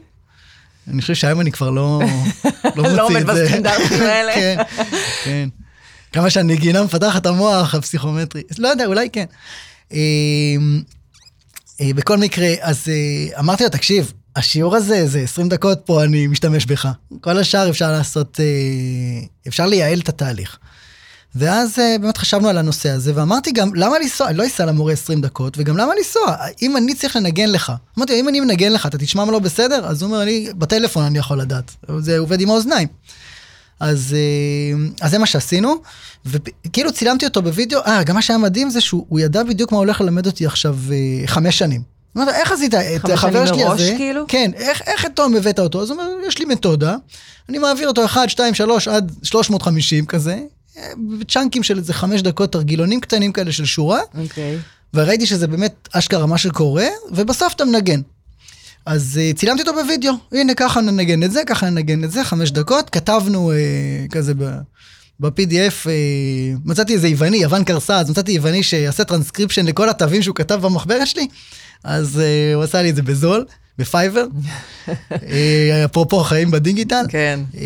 אני 0.88 1.00
חושב 1.00 1.14
שהיום 1.14 1.40
אני 1.40 1.52
כבר 1.52 1.70
לא, 1.70 2.00
לא, 2.76 2.82
לא 2.82 2.82
מוציא 2.82 2.90
את 2.90 2.90
זה. 2.90 2.96
לא 2.96 3.02
עומד 3.02 3.26
בסטנדרטים 3.26 4.02
האלה. 4.02 4.34
כן, 4.36 4.56
כן. 5.24 5.48
כמה 6.12 6.30
שהנגינה 6.30 6.82
מפתחת 6.84 7.26
המוח 7.26 7.74
הפסיכומטרי, 7.74 8.42
לא 8.58 8.68
יודע, 8.68 8.86
אולי 8.86 9.10
כן. 9.10 9.24
אמ, 9.92 10.82
אה, 11.80 11.90
בכל 11.94 12.18
מקרה, 12.18 12.48
אז 12.60 12.88
אה, 12.88 13.38
אמרתי 13.38 13.64
לו, 13.64 13.70
תקשיב, 13.70 14.12
השיעור 14.36 14.76
הזה, 14.76 15.08
זה 15.08 15.20
20 15.20 15.48
דקות 15.48 15.80
פה 15.84 16.04
אני 16.04 16.26
משתמש 16.26 16.66
בך. 16.66 16.88
כל 17.20 17.38
השאר 17.38 17.70
אפשר 17.70 17.92
לעשות, 17.92 18.40
אה, 18.40 19.26
אפשר 19.48 19.66
לייעל 19.66 20.00
את 20.00 20.08
התהליך. 20.08 20.58
ואז 21.34 21.78
באמת 22.00 22.16
חשבנו 22.16 22.48
על 22.48 22.58
הנושא 22.58 22.90
הזה, 22.90 23.12
ואמרתי 23.14 23.52
גם, 23.52 23.74
למה 23.74 23.98
לנסוע? 23.98 24.28
אני 24.28 24.36
לא 24.36 24.46
אסע 24.46 24.66
למורה 24.66 24.92
20 24.92 25.20
דקות, 25.20 25.54
וגם 25.58 25.76
למה 25.76 25.92
לנסוע? 25.98 26.36
אם 26.62 26.76
אני 26.76 26.94
צריך 26.94 27.16
לנגן 27.16 27.48
לך. 27.48 27.72
אמרתי, 27.98 28.20
אם 28.20 28.28
אני 28.28 28.40
מנגן 28.40 28.72
לך, 28.72 28.86
אתה 28.86 28.98
תשמע 28.98 29.24
מה 29.24 29.32
לא 29.32 29.38
בסדר? 29.38 29.86
אז 29.86 30.02
הוא 30.02 30.10
אומר, 30.10 30.22
אני, 30.22 30.48
בטלפון 30.58 31.04
אני 31.04 31.18
יכול 31.18 31.40
לדעת. 31.40 31.76
זה 31.98 32.18
עובד 32.18 32.40
עם 32.40 32.50
האוזניים. 32.50 32.88
אז, 33.82 34.16
אה, 34.18 34.84
אז 35.00 35.10
זה 35.10 35.18
מה 35.18 35.26
שעשינו, 35.26 35.74
וכאילו 36.26 36.92
צילמתי 36.92 37.26
אותו 37.26 37.42
בווידאו, 37.42 37.80
אה, 37.86 38.02
גם 38.02 38.14
מה 38.14 38.22
שהיה 38.22 38.38
מדהים 38.38 38.70
זה 38.70 38.80
שהוא 38.80 39.20
ידע 39.20 39.42
בדיוק 39.42 39.72
מה 39.72 39.78
הולך 39.78 40.00
ללמד 40.00 40.26
אותי 40.26 40.46
עכשיו 40.46 40.76
אה, 40.92 41.26
חמש 41.26 41.58
שנים. 41.58 41.82
אמרתי, 42.16 42.30
איך 42.30 42.52
עשית 42.52 42.74
את 42.74 43.10
החבר 43.10 43.46
שלי 43.46 43.64
הזה? 43.64 43.94
כאילו? 43.96 44.24
כן, 44.28 44.50
איך, 44.54 44.82
איך 44.86 45.06
את 45.06 45.10
תום 45.14 45.36
הבאת 45.36 45.58
אותו? 45.58 45.82
אז 45.82 45.90
הוא 45.90 46.00
אומר, 46.00 46.10
יש 46.26 46.38
לי 46.38 46.44
מתודה, 46.44 46.96
אני 47.48 47.58
מעביר 47.58 47.88
אותו 47.88 48.04
1, 48.04 48.30
2, 48.30 48.54
3 48.54 48.88
עד 48.88 49.12
350 49.22 50.06
כזה, 50.06 50.38
צ'אנקים 51.28 51.62
של 51.62 51.78
איזה 51.78 51.92
חמש 51.92 52.22
דקות, 52.22 52.52
תרגילונים 52.52 53.00
קטנים 53.00 53.32
כאלה 53.32 53.52
של 53.52 53.64
שורה. 53.64 54.00
אוקיי. 54.22 54.56
Okay. 54.56 54.94
וראיתי 54.94 55.26
שזה 55.26 55.46
באמת 55.46 55.88
אשכרה 55.92 56.26
מה 56.26 56.38
שקורה, 56.38 56.86
ובסוף 57.10 57.52
אתה 57.54 57.64
מנגן. 57.64 58.00
אז 58.86 59.20
uh, 59.20 59.36
צילמתי 59.36 59.62
אותו 59.62 59.72
בווידאו, 59.82 60.12
הנה 60.32 60.54
ככה 60.54 60.80
ננגן 60.80 61.22
את 61.22 61.32
זה, 61.32 61.42
ככה 61.46 61.70
ננגן 61.70 62.04
את 62.04 62.10
זה, 62.10 62.24
חמש 62.24 62.50
דקות, 62.50 62.90
כתבנו 62.90 63.52
uh, 63.52 64.08
כזה 64.12 64.34
ב... 64.34 64.50
ב-PDF, 65.20 65.84
uh, 65.84 65.88
מצאתי 66.64 66.92
איזה 66.92 67.08
יווני, 67.08 67.36
יוון 67.36 67.64
קרסה, 67.64 67.98
אז 67.98 68.10
מצאתי 68.10 68.32
יווני 68.32 68.62
שיעשה 68.62 69.04
טרנסקריפשן 69.04 69.66
לכל 69.66 69.88
התווים 69.88 70.22
שהוא 70.22 70.36
כתב 70.36 70.54
במחברת 70.62 71.06
שלי, 71.06 71.26
אז 71.84 72.20
uh, 72.20 72.54
הוא 72.54 72.62
עשה 72.62 72.82
לי 72.82 72.90
את 72.90 72.96
זה 72.96 73.02
בזול, 73.02 73.44
ב 73.78 73.84
Fiverr, 73.84 74.26
uh, 74.86 74.90
אפרופו 75.84 76.20
חיים 76.20 76.50
בדיגיטל. 76.50 77.04
כן. 77.08 77.40
Uh, 77.52 77.58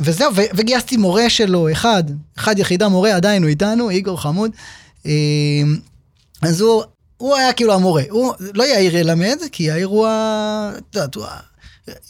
וזהו, 0.00 0.30
וגייסתי 0.34 0.96
מורה 0.96 1.30
שלו, 1.30 1.72
אחד, 1.72 2.04
אחד 2.38 2.58
יחידה 2.58 2.88
מורה, 2.88 3.16
עדיין 3.16 3.42
הוא 3.42 3.48
איתנו, 3.48 3.90
איגור 3.90 4.22
חמוד. 4.22 4.50
Uh, 5.02 5.08
אז 6.42 6.60
הוא 6.60 6.82
הוא 7.20 7.36
היה 7.36 7.52
כאילו 7.52 7.74
המורה, 7.74 8.02
הוא 8.10 8.32
לא 8.54 8.64
יאיר 8.64 8.96
ילמד, 8.96 9.38
כי 9.52 9.62
יאיר 9.62 9.86
הוא 9.86 10.06
ה... 10.06 10.72
את 10.76 10.94
יודעת, 10.94 11.14
הוא 11.14 11.24
ה... 11.24 11.36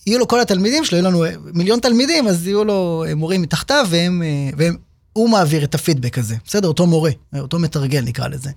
יהיו 0.06 0.18
לו 0.18 0.28
כל 0.28 0.40
התלמידים 0.40 0.84
שלו, 0.84 0.98
יהיו 0.98 1.08
לנו 1.08 1.24
מיליון 1.54 1.80
תלמידים, 1.80 2.28
אז 2.28 2.46
יהיו 2.46 2.64
לו 2.64 3.04
מורים 3.16 3.42
מתחתיו, 3.42 3.86
והם, 3.90 4.22
והם, 4.56 4.76
הוא 5.12 5.30
מעביר 5.30 5.64
את 5.64 5.74
הפידבק 5.74 6.18
הזה, 6.18 6.36
בסדר? 6.46 6.68
אותו 6.68 6.86
מורה, 6.86 7.10
אותו 7.38 7.58
מתרגל 7.58 8.00
נקרא 8.00 8.28
לזה. 8.28 8.50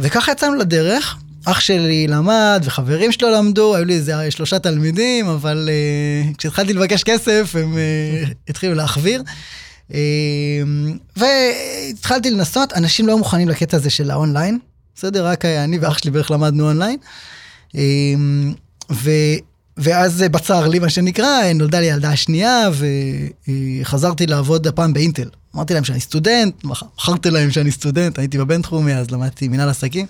וככה 0.00 0.32
יצאנו 0.32 0.54
לדרך. 0.54 1.16
אח 1.44 1.60
שלי 1.60 2.06
למד 2.08 2.62
וחברים 2.64 3.12
שלו 3.12 3.30
למדו, 3.30 3.74
היו 3.74 3.84
לי 3.84 3.94
איזה 3.94 4.30
שלושה 4.30 4.58
תלמידים, 4.58 5.28
אבל 5.28 5.68
כשהתחלתי 6.38 6.72
לבקש 6.72 7.02
כסף, 7.02 7.54
הם 7.58 7.78
התחילו 8.48 8.74
להחביר. 8.74 9.22
Uh, 9.90 9.94
והתחלתי 11.16 12.30
לנסות, 12.30 12.72
אנשים 12.72 13.06
לא 13.06 13.18
מוכנים 13.18 13.48
לקטע 13.48 13.76
הזה 13.76 13.90
של 13.90 14.10
האונליין, 14.10 14.58
בסדר? 14.96 15.26
רק 15.26 15.44
אני 15.44 15.78
ואח 15.78 15.98
שלי 15.98 16.10
בערך 16.10 16.30
למדנו 16.30 16.68
אונליין. 16.68 16.98
Uh, 17.72 17.78
ו... 18.92 19.10
ואז 19.76 20.24
בצר 20.30 20.68
לי, 20.68 20.78
מה 20.78 20.88
שנקרא, 20.88 21.52
נולדה 21.54 21.80
לי 21.80 21.86
ילדה 21.86 22.10
השנייה, 22.10 22.68
וחזרתי 23.48 24.26
לעבוד 24.26 24.66
הפעם 24.66 24.92
באינטל. 24.92 25.28
אמרתי 25.56 25.74
להם 25.74 25.84
שאני 25.84 26.00
סטודנט, 26.00 26.64
מכרתי 26.64 27.30
להם 27.30 27.50
שאני 27.50 27.72
סטודנט, 27.72 28.18
הייתי 28.18 28.38
בבינתחומי, 28.38 28.94
אז 28.94 29.10
למדתי 29.10 29.48
מנהל 29.48 29.68
עסקים. 29.68 30.06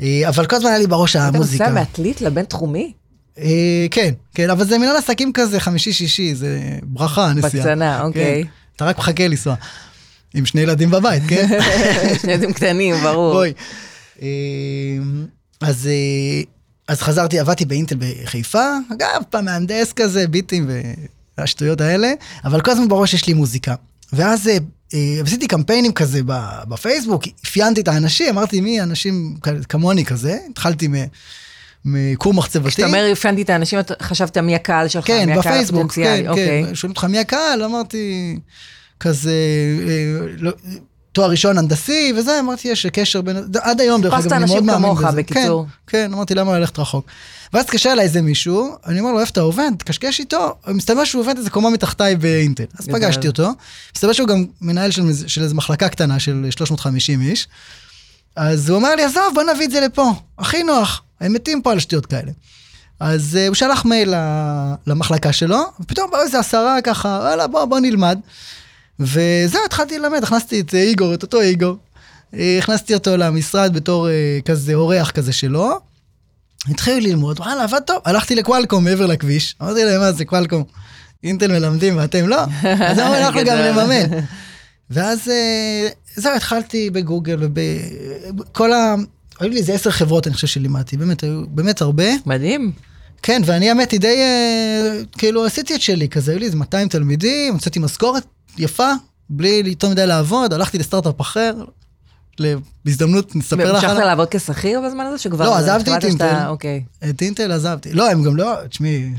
אה, 0.00 0.28
אבל 0.28 0.46
כל 0.46 0.56
הזמן 0.56 0.68
היה 0.68 0.78
לי 0.78 0.86
בראש 0.86 1.16
המוזיקה. 1.16 1.64
אתה 1.64 1.72
נוסע 1.72 1.80
מעתלית 1.80 2.20
לבינתחומי? 2.20 2.92
אה, 3.38 3.86
כן, 3.90 4.14
כן, 4.34 4.50
אבל 4.50 4.64
זה 4.64 4.78
מנהל 4.78 4.96
עסקים 4.96 5.32
כזה, 5.32 5.60
חמישי-שישי, 5.60 6.34
זה 6.34 6.78
ברכה, 6.82 7.26
הנסיעה. 7.26 7.64
בקצנה, 7.64 8.02
אוקיי. 8.02 8.42
כן, 8.44 8.48
אתה 8.76 8.84
רק 8.84 8.98
מחכה 8.98 9.28
לנסוע. 9.28 9.54
עם 10.34 10.46
שני 10.46 10.60
ילדים 10.60 10.90
בבית, 10.90 11.22
כן? 11.28 11.48
שני 12.22 12.32
ילדים 12.32 12.52
קטנים, 12.52 12.94
ברור. 13.02 13.32
בואי. 13.32 13.52
אה, 14.22 14.28
אז, 15.60 15.88
אז 16.88 17.00
חזרתי, 17.00 17.38
עבדתי 17.38 17.64
באינטל 17.64 17.96
בחיפה, 17.98 18.64
אגב, 18.92 19.22
פעם 19.30 19.44
מהנדס 19.44 19.92
כזה, 19.92 20.28
ביטים 20.28 20.70
והשטויות 21.38 21.80
האלה, 21.80 22.12
אבל 22.44 22.60
כל 22.60 22.70
הזמן 22.70 22.88
בראש 22.88 23.14
יש 23.14 23.26
לי 23.26 23.34
מוזיקה. 23.34 23.74
ואז 24.12 24.48
אה, 24.48 25.20
עשיתי 25.22 25.46
קמפיינים 25.48 25.92
כזה 25.92 26.20
בפייסבוק, 26.68 27.24
אפיינתי 27.44 27.80
את 27.80 27.88
האנשים, 27.88 28.28
אמרתי 28.28 28.60
מי 28.60 28.80
אנשים 28.80 29.36
כמוני 29.68 30.04
כזה, 30.04 30.38
התחלתי 30.50 30.88
מקור 31.84 32.34
מחצבתי. 32.34 32.68
כשאתה 32.68 32.86
אומר 32.86 33.12
אפיינתי 33.12 33.42
את 33.42 33.50
האנשים, 33.50 33.78
חשבת 34.02 34.38
מי 34.38 34.54
הקהל 34.54 34.88
שלך, 34.88 35.06
כן, 35.06 35.26
מי 35.26 35.32
הקהל 35.32 35.52
בפייסבוק, 35.54 35.92
כן, 35.92 36.02
כן, 36.22 36.28
אוקיי. 36.28 36.74
שואלים 36.74 36.90
אותך 36.90 37.04
מי 37.04 37.18
הקהל, 37.18 37.62
אמרתי 37.62 38.38
כזה, 39.00 39.34
אה, 39.88 40.26
לא, 40.38 40.52
תואר 41.16 41.30
ראשון 41.30 41.58
הנדסי 41.58 42.12
וזה, 42.16 42.40
אמרתי 42.40 42.68
יש 42.68 42.86
קשר 42.86 43.20
בין, 43.20 43.36
עד 43.60 43.80
היום 43.80 44.02
דרך 44.02 44.14
אגב, 44.14 44.32
אני 44.32 44.44
מאוד 44.44 44.64
מאמין 44.64 44.94
בזה. 44.94 45.06
חיפשת 45.06 45.18
אנשים 45.18 45.32
כמוך, 45.32 45.40
בקיצור. 45.40 45.66
כן, 45.86 45.98
כן, 45.98 46.12
אמרתי 46.12 46.34
למה 46.34 46.58
ללכת 46.58 46.78
רחוק. 46.78 47.06
ואז 47.52 47.64
התקשר 47.64 47.92
אליי 47.92 48.04
איזה 48.04 48.22
מישהו, 48.22 48.76
אני 48.86 49.00
אומר 49.00 49.12
לו, 49.12 49.20
איפה 49.20 49.30
אתה 49.30 49.40
עובד? 49.40 49.70
תקשקש 49.78 50.20
איתו. 50.20 50.54
מסתבר 50.68 51.04
שהוא 51.04 51.22
עובד 51.22 51.36
איזה 51.36 51.50
קומה 51.50 51.70
מתחתיי 51.70 52.16
באינטל. 52.16 52.64
אז 52.78 52.86
פגשתי 52.88 53.28
אותו. 53.28 53.50
מסתבר 53.96 54.12
שהוא 54.12 54.28
גם 54.28 54.44
מנהל 54.60 54.90
של, 54.90 55.02
של 55.26 55.42
איזו 55.42 55.54
מחלקה 55.54 55.88
קטנה 55.88 56.18
של 56.18 56.46
350 56.50 57.20
איש. 57.20 57.48
אז 58.36 58.68
הוא 58.68 58.76
אומר 58.76 58.94
לי, 58.94 59.04
עזוב, 59.04 59.24
בוא 59.34 59.42
נביא 59.42 59.66
את 59.66 59.70
זה 59.70 59.80
לפה. 59.80 60.12
הכי 60.38 60.62
נוח, 60.62 61.02
הם 61.20 61.32
מתים 61.32 61.62
פה 61.62 61.72
על 61.72 61.78
שטויות 61.78 62.06
כאלה. 62.06 62.32
אז 63.00 63.38
uh, 63.42 63.48
הוא 63.48 63.54
שלח 63.54 63.84
מייל 63.84 64.14
למחלקה 64.86 65.32
שלו, 65.32 65.58
ופתאום 65.80 66.10
באו 66.10 66.20
איזה 66.20 66.38
עשרה 66.38 66.78
ככה, 66.84 67.18
וואלה, 67.22 67.46
בוא, 67.46 67.64
בוא 67.64 67.78
נלמד. 67.78 68.18
וזהו, 69.00 69.60
התחלתי 69.66 69.98
ללמד, 69.98 70.22
הכנסתי 70.22 70.60
את 70.60 70.74
איגור, 70.74 71.14
את 71.14 71.22
אותו 71.22 71.40
איגור. 71.40 71.76
אה, 72.34 72.58
הכנסתי 72.58 72.94
אותו 72.94 73.16
למשרד 73.16 73.74
בתור 73.74 74.08
uh, 74.08 74.42
כזה 74.42 74.74
אורח 74.74 75.10
כזה 75.10 75.32
שלו. 75.32 75.78
התחילו 76.68 77.00
ללמוד, 77.00 77.40
וואלה, 77.40 77.64
עבד 77.64 77.80
טוב. 77.80 77.96
הלכתי 78.04 78.34
לקוואלקום 78.34 78.84
מעבר 78.84 79.06
לכביש, 79.06 79.56
אמרתי 79.62 79.84
להם, 79.84 80.00
מה 80.00 80.12
זה 80.12 80.24
קוואלקום? 80.24 80.64
אינטל 81.24 81.52
מלמדים 81.52 81.96
ואתם 81.96 82.28
לא? 82.28 82.42
אז 82.88 82.98
אמרו, 82.98 83.14
אנחנו 83.14 83.40
גם 83.46 83.58
נממן. 83.58 84.18
ואז 84.90 85.28
אה, 85.28 85.88
זהו, 86.16 86.32
התחלתי 86.36 86.90
בגוגל 86.90 87.38
ובכל 87.40 88.72
ה... 88.72 88.94
היו 89.40 89.50
לי 89.50 89.56
איזה 89.58 89.74
עשר 89.74 89.90
חברות, 89.90 90.26
אני 90.26 90.34
חושב 90.34 90.46
שלימדתי, 90.46 90.96
באמת, 90.96 91.22
היו 91.22 91.42
באמת 91.48 91.80
הרבה. 91.80 92.04
מדהים. 92.26 92.72
כן, 93.22 93.42
ואני 93.44 93.68
האמת 93.68 93.90
היא 93.90 94.00
די, 94.00 94.16
אה, 94.16 95.00
כאילו, 95.18 95.44
עשיתי 95.44 95.74
את 95.74 95.82
שלי, 95.82 96.08
כזה, 96.08 96.32
היו 96.32 96.38
לי 96.38 96.46
איזה 96.46 96.56
200 96.56 96.88
תלמידים, 96.88 97.54
הוצאתי 97.54 97.78
משכורת 97.78 98.24
יפה, 98.58 98.90
בלי 99.30 99.62
יותר 99.66 99.88
מדי 99.88 100.06
לעבוד, 100.06 100.52
הלכתי 100.52 100.78
לסטארט-אפ 100.78 101.20
אחר, 101.20 101.54
בהזדמנות 102.84 103.36
נספר 103.36 103.72
לך. 103.72 103.84
המשכת 103.84 104.04
לעבוד 104.04 104.28
כשכיר 104.30 104.80
בזמן 104.86 105.06
הזה? 105.06 105.18
שכבר... 105.18 105.44
לא, 105.44 105.56
עזבתי 105.56 105.96
את 105.96 106.04
אינטל. 106.04 106.46
אוקיי. 106.48 106.82
את 107.10 107.22
אינטל 107.22 107.52
עזבתי. 107.52 107.92
לא, 107.92 108.10
הם 108.10 108.22
גם 108.22 108.36
לא, 108.36 108.54
תשמעי, 108.68 109.10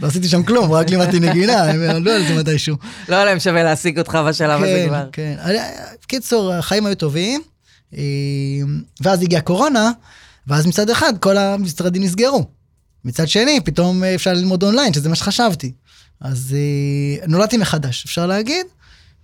לא 0.00 0.06
עשיתי 0.06 0.28
שם 0.28 0.42
כלום, 0.42 0.72
רק 0.72 0.90
לימדתי 0.90 1.20
נגינה, 1.20 1.62
הם 1.62 1.90
עלו 1.90 2.10
על 2.10 2.26
זה 2.28 2.34
מתישהו. 2.38 2.76
לא 3.08 3.16
היה 3.16 3.24
להם 3.24 3.40
שווה 3.40 3.62
להעסיק 3.62 3.98
אותך 3.98 4.18
בשלב 4.28 4.62
הזה 4.62 4.84
כבר. 4.88 5.04
כן, 5.12 5.36
כן. 5.44 5.56
בקיצור, 6.02 6.52
החיים 6.52 6.86
היו 6.86 6.94
טובים, 6.94 7.42
אה, 7.96 8.02
ואז 9.00 9.22
הגיעה 9.22 9.42
קורונה, 9.42 9.90
ואז 10.46 10.66
מצד 10.66 10.90
אחד 10.90 11.12
כל 11.20 11.36
המשרדים 11.36 12.02
נסגרו. 12.02 12.44
מצד 13.04 13.28
שני, 13.28 13.60
פתאום 13.64 14.04
אפשר 14.04 14.32
ללמוד 14.32 14.62
אונליין, 14.62 14.92
שזה 14.92 15.08
מה 15.08 15.14
שחשבתי. 15.14 15.72
אז 16.20 16.56
אה, 16.56 17.26
נולדתי 17.26 17.56
מחדש, 17.56 18.04
אפשר 18.04 18.26
להגיד. 18.26 18.66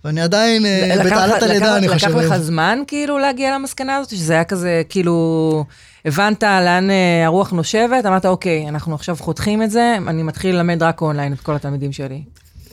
ואני 0.03 0.21
עדיין 0.21 0.65
אה, 0.65 0.95
בתעלת 1.05 1.43
הלידה, 1.43 1.77
אני 1.77 1.89
חושב. 1.89 2.07
לקח 2.07 2.17
לך 2.17 2.37
זמן 2.37 2.79
כאילו 2.87 3.17
להגיע 3.17 3.55
למסקנה 3.55 3.95
הזאת, 3.95 4.09
שזה 4.09 4.33
היה 4.33 4.43
כזה, 4.43 4.81
כאילו, 4.89 5.65
הבנת 6.05 6.43
לאן 6.43 6.89
אה, 6.89 7.25
הרוח 7.25 7.51
נושבת, 7.51 8.05
אמרת, 8.05 8.25
אוקיי, 8.25 8.69
אנחנו 8.69 8.95
עכשיו 8.95 9.15
חותכים 9.19 9.63
את 9.63 9.71
זה, 9.71 9.97
אני 10.07 10.23
מתחיל 10.23 10.55
ללמד 10.55 10.83
רק 10.83 11.01
אונליין 11.01 11.33
את 11.33 11.39
כל 11.39 11.55
התלמידים 11.55 11.91
שלי. 11.91 12.23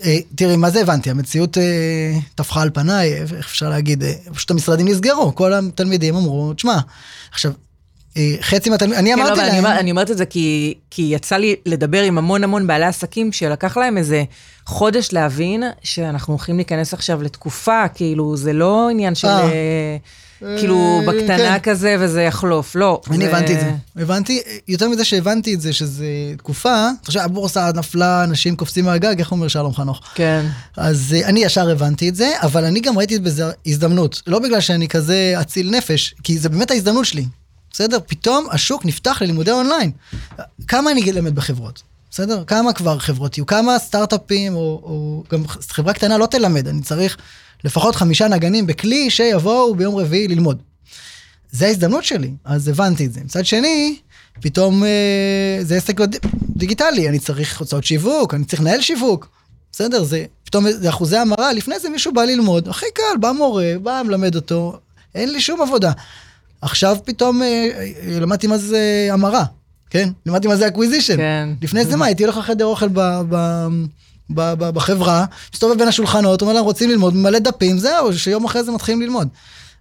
אה, 0.05 0.19
תראי, 0.35 0.57
מה 0.57 0.71
זה 0.71 0.81
הבנתי? 0.81 1.11
המציאות 1.11 1.57
טפחה 2.35 2.63
על 2.63 2.71
פניי, 2.75 3.15
איך 3.15 3.33
אפשר 3.47 3.69
להגיד, 3.69 4.05
פשוט 4.35 4.51
המשרדים 4.51 4.89
נסגרו, 4.89 5.35
כל 5.35 5.53
התלמידים 5.55 6.15
אמרו, 6.15 6.55
תשמע, 6.55 6.79
עכשיו, 7.33 7.53
חצי 8.41 8.71
מהתלמידים, 8.71 8.99
אני 9.01 9.15
אמרתי 9.15 9.41
כן, 9.41 9.47
לא, 9.47 9.53
להם... 9.53 9.67
אני 9.67 9.91
אומרת 9.91 10.11
את 10.11 10.19
זה 10.19 10.27
כי, 10.27 10.75
כי 10.91 11.03
יצא 11.03 11.37
לי 11.37 11.55
לדבר 11.67 12.03
עם 12.03 12.19
המון 12.19 12.45
המון 12.45 12.67
בעלי 12.67 12.87
עסקים, 12.87 13.33
שלקח 13.33 13.77
להם 13.77 13.99
איזה 13.99 14.25
חודש 14.67 15.09
להבין 15.13 15.63
שאנחנו 15.83 16.33
הולכים 16.33 16.57
להיכנס 16.57 16.95
עכשיו 16.95 17.23
לתקופה, 17.23 17.89
כאילו, 17.95 18.37
זה 18.37 18.53
לא 18.53 18.89
עניין 18.91 19.15
של... 19.15 19.29
אה, 19.29 19.43
אה 19.43 19.97
כאילו, 20.59 21.01
אה, 21.01 21.07
בקטנה 21.07 21.59
כן. 21.59 21.71
כזה 21.71 21.97
וזה 22.01 22.23
יחלוף, 22.23 22.77
לא. 22.77 23.01
אני. 23.11 23.27
הבנתי 23.27 23.55
את 23.55 23.61
זה. 23.61 23.71
הבנתי, 23.97 24.43
יותר 24.69 24.89
מזה 24.89 25.05
שהבנתי 25.05 25.55
את 25.55 25.61
זה, 25.61 25.73
שזה 25.73 26.07
תקופה, 26.39 26.89
חושב, 27.05 27.21
הבורסה 27.21 27.71
נפלה, 27.75 28.25
אנשים 28.25 28.57
קופצים 28.57 28.85
מהגג, 28.85 29.19
איך 29.19 29.33
אומר 29.33 29.49
שלום 29.49 29.75
חנוך? 29.75 30.01
כן. 30.15 30.47
אז 30.77 31.15
אה, 31.17 31.29
אני 31.29 31.45
ישר 31.45 31.71
הבנתי 31.71 32.09
את 32.09 32.15
זה, 32.15 32.33
אבל 32.43 32.65
אני 32.65 32.81
גם 32.81 32.99
ראיתי 32.99 33.19
בזה 33.19 33.45
הזדמנות. 33.67 34.23
לא 34.27 34.39
בגלל 34.39 34.61
שאני 34.61 34.89
כזה 34.89 35.35
אציל 35.41 35.71
נפש, 35.71 36.15
כי 36.23 36.39
זה 36.39 36.49
באמת 36.49 36.71
ההזדמנות 36.71 37.05
שלי. 37.05 37.25
בסדר? 37.79 37.99
פתאום 38.07 38.47
השוק 38.51 38.85
נפתח 38.85 39.23
ללימודי 39.23 39.51
אונליין. 39.51 39.91
כמה 40.69 40.93
אני 40.93 41.11
אלמד 41.11 41.35
בחברות? 41.35 41.83
בסדר? 42.11 42.45
כמה 42.45 42.73
כבר 42.73 42.99
חברות 42.99 43.39
יהיו? 43.39 43.47
כמה 43.47 43.79
סטארט-אפים, 43.79 44.55
או, 44.55 44.61
או 44.61 45.23
גם 45.33 45.47
חברה 45.49 45.93
קטנה 45.93 46.19
לא 46.19 46.27
תלמד, 46.27 46.69
אני 46.69 46.83
צריך 46.83 47.17
לפחות 47.65 47.97
חמישה 47.97 48.29
נגנים 48.29 48.67
בכלי 48.67 49.11
שיבואו 49.11 49.75
ביום 49.75 49.97
רביעי 49.97 50.29
ללמוד. 50.29 50.63
זה 51.53 51.67
ההזדמנות 51.67 52.05
שלי, 52.05 52.31
אז 52.45 52.69
הבנתי 52.69 53.07
את 53.07 53.13
זה. 53.13 53.21
מצד 53.25 53.47
שני, 53.47 53.97
פתאום 54.41 54.85
אה, 54.85 55.59
זה 55.63 55.77
עסק 55.77 56.01
דיגיטלי, 56.57 57.09
אני 57.09 57.19
צריך 57.19 57.61
הוצאות 57.61 57.85
שיווק, 57.85 58.35
אני 58.35 58.45
צריך 58.45 58.63
לנהל 58.63 58.81
שיווק. 58.81 59.29
בסדר, 59.73 60.05
זה 60.05 60.25
פתאום 60.45 60.71
זה 60.71 60.89
אחוזי 60.89 61.17
המרה, 61.17 61.53
לפני 61.53 61.79
זה 61.79 61.89
מישהו 61.89 62.13
בא 62.13 62.25
ללמוד, 62.25 62.69
הכי 62.69 62.87
קל, 62.95 63.19
בא 63.21 63.33
מורה, 63.33 63.73
בא 63.83 64.03
מלמד 64.07 64.35
אותו, 64.35 64.79
אין 65.15 65.33
לי 65.33 65.41
שום 65.41 65.63
עבודה. 65.63 65.93
עכשיו 66.63 66.97
פתאום 67.05 67.43
אה, 67.43 67.47
אה, 67.47 68.21
למדתי 68.21 68.47
מה 68.47 68.59
זה 68.59 69.09
המרה, 69.11 69.45
כן? 69.91 70.09
לימדתי 70.27 70.49
מה 70.49 70.57
זה 70.57 70.67
acquisition. 70.67 71.17
כן. 71.17 71.49
לפני 71.63 71.85
זה 71.85 71.97
מה, 71.97 72.07
הייתי 72.07 72.25
הולך 72.25 72.37
לחדר 72.37 72.65
אוכל 72.65 72.89
ב... 72.89 73.01
ב... 73.29 73.67
ב, 74.31 74.41
ב, 74.59 74.71
בחברה, 74.71 75.25
מסתובב 75.55 75.79
בין 75.79 75.89
השולחנות, 75.89 76.43
אומר 76.43 76.53
להם 76.53 76.65
רוצים 76.65 76.91
ללמוד, 76.91 77.17
מלא 77.17 77.39
דפים, 77.39 77.79
זהו, 77.79 78.19
שיום 78.19 78.45
אחרי 78.45 78.65
זה 78.65 78.73
מתחילים 78.73 79.03
ללמוד. 79.03 79.29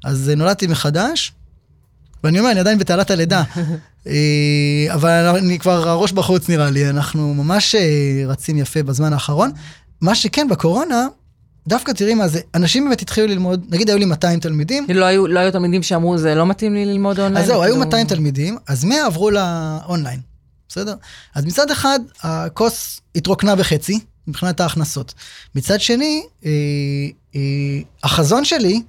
אז 0.03 0.31
נולדתי 0.37 0.67
מחדש, 0.67 1.33
ואני 2.23 2.39
אומר, 2.39 2.51
אני 2.51 2.59
עדיין 2.59 2.79
בתעלת 2.79 3.11
הלידה. 3.11 3.43
אה, 4.07 4.87
אבל 4.93 5.35
אני 5.37 5.59
כבר, 5.59 5.89
הראש 5.89 6.11
בחוץ 6.11 6.49
נראה 6.49 6.69
לי, 6.69 6.89
אנחנו 6.89 7.33
ממש 7.33 7.75
אה, 7.75 8.23
רצים 8.27 8.57
יפה 8.57 8.83
בזמן 8.83 9.13
האחרון. 9.13 9.51
מה 10.01 10.15
שכן, 10.15 10.47
בקורונה, 10.49 11.07
דווקא 11.67 11.91
תראי 11.91 12.13
מה 12.13 12.27
זה, 12.27 12.39
אנשים 12.55 12.83
באמת 12.83 13.01
התחילו 13.01 13.27
ללמוד, 13.27 13.65
נגיד 13.69 13.89
היו 13.89 13.97
לי 13.97 14.05
200 14.05 14.39
תלמידים. 14.39 14.85
לא 14.89 15.05
היו, 15.05 15.27
לא 15.27 15.39
היו 15.39 15.51
תלמידים 15.51 15.83
שאמרו, 15.83 16.17
זה 16.17 16.35
לא 16.35 16.45
מתאים 16.45 16.73
לי 16.73 16.85
ללמוד 16.85 17.19
אונליין? 17.19 17.43
אז 17.43 17.47
זהו, 17.47 17.63
היו 17.63 17.77
200 17.77 17.91
כאילו- 18.07 18.17
תלמידים, 18.17 18.57
אז 18.67 18.83
100 18.83 19.05
עברו 19.05 19.29
לאונליין, 19.31 20.19
בסדר? 20.69 20.95
אז 21.35 21.45
מצד 21.45 21.71
אחד, 21.71 21.99
הכוס 22.21 23.01
התרוקנה 23.15 23.55
בחצי, 23.55 23.99
מבחינת 24.27 24.59
ההכנסות. 24.59 25.13
מצד 25.55 25.81
שני, 25.81 26.23
אה, 26.45 26.51
אה, 27.35 27.41
החזון 28.03 28.45
שלי, 28.45 28.81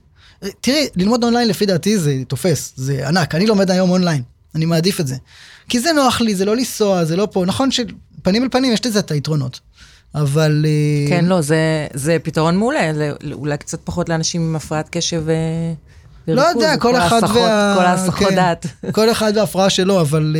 אה, 0.42 0.48
תראי, 0.60 0.86
ללמוד 0.96 1.24
אונליין 1.24 1.48
לפי 1.48 1.66
דעתי 1.66 1.98
זה 1.98 2.14
תופס, 2.28 2.72
זה 2.76 3.08
ענק, 3.08 3.34
אני 3.34 3.46
לומד 3.46 3.70
היום 3.70 3.90
אונליין, 3.90 4.22
אני 4.54 4.64
מעדיף 4.64 5.00
את 5.00 5.06
זה. 5.06 5.16
כי 5.68 5.80
זה 5.80 5.92
נוח 5.92 6.20
לי, 6.20 6.34
זה 6.34 6.44
לא 6.44 6.56
לנסוע, 6.56 7.04
זה 7.04 7.16
לא 7.16 7.28
פה, 7.32 7.44
נכון 7.46 7.70
שפנים 7.70 8.42
אל 8.42 8.48
פנים 8.48 8.72
יש 8.72 8.86
לזה 8.86 8.98
את 8.98 9.10
היתרונות. 9.10 9.60
אבל... 10.14 10.66
אה, 10.68 11.08
כן, 11.08 11.24
לא, 11.24 11.40
זה, 11.40 11.86
זה 11.94 12.16
פתרון 12.22 12.56
מעולה, 12.56 12.90
אולי 13.32 13.58
קצת 13.58 13.80
פחות 13.84 14.08
לאנשים 14.08 14.42
עם 14.42 14.56
הפרעת 14.56 14.88
קשב 14.90 15.24
לא 16.28 16.42
יודע, 16.42 16.76
כל 16.76 16.96
אחד 16.96 17.20
וה... 17.22 17.74
כל 17.78 17.84
ההסחות 17.84 18.28
כן, 18.28 18.34
דעת. 18.34 18.66
כל 18.96 19.10
אחד 19.10 19.32
וההפרעה 19.36 19.70
שלו, 19.70 20.00
אבל 20.00 20.36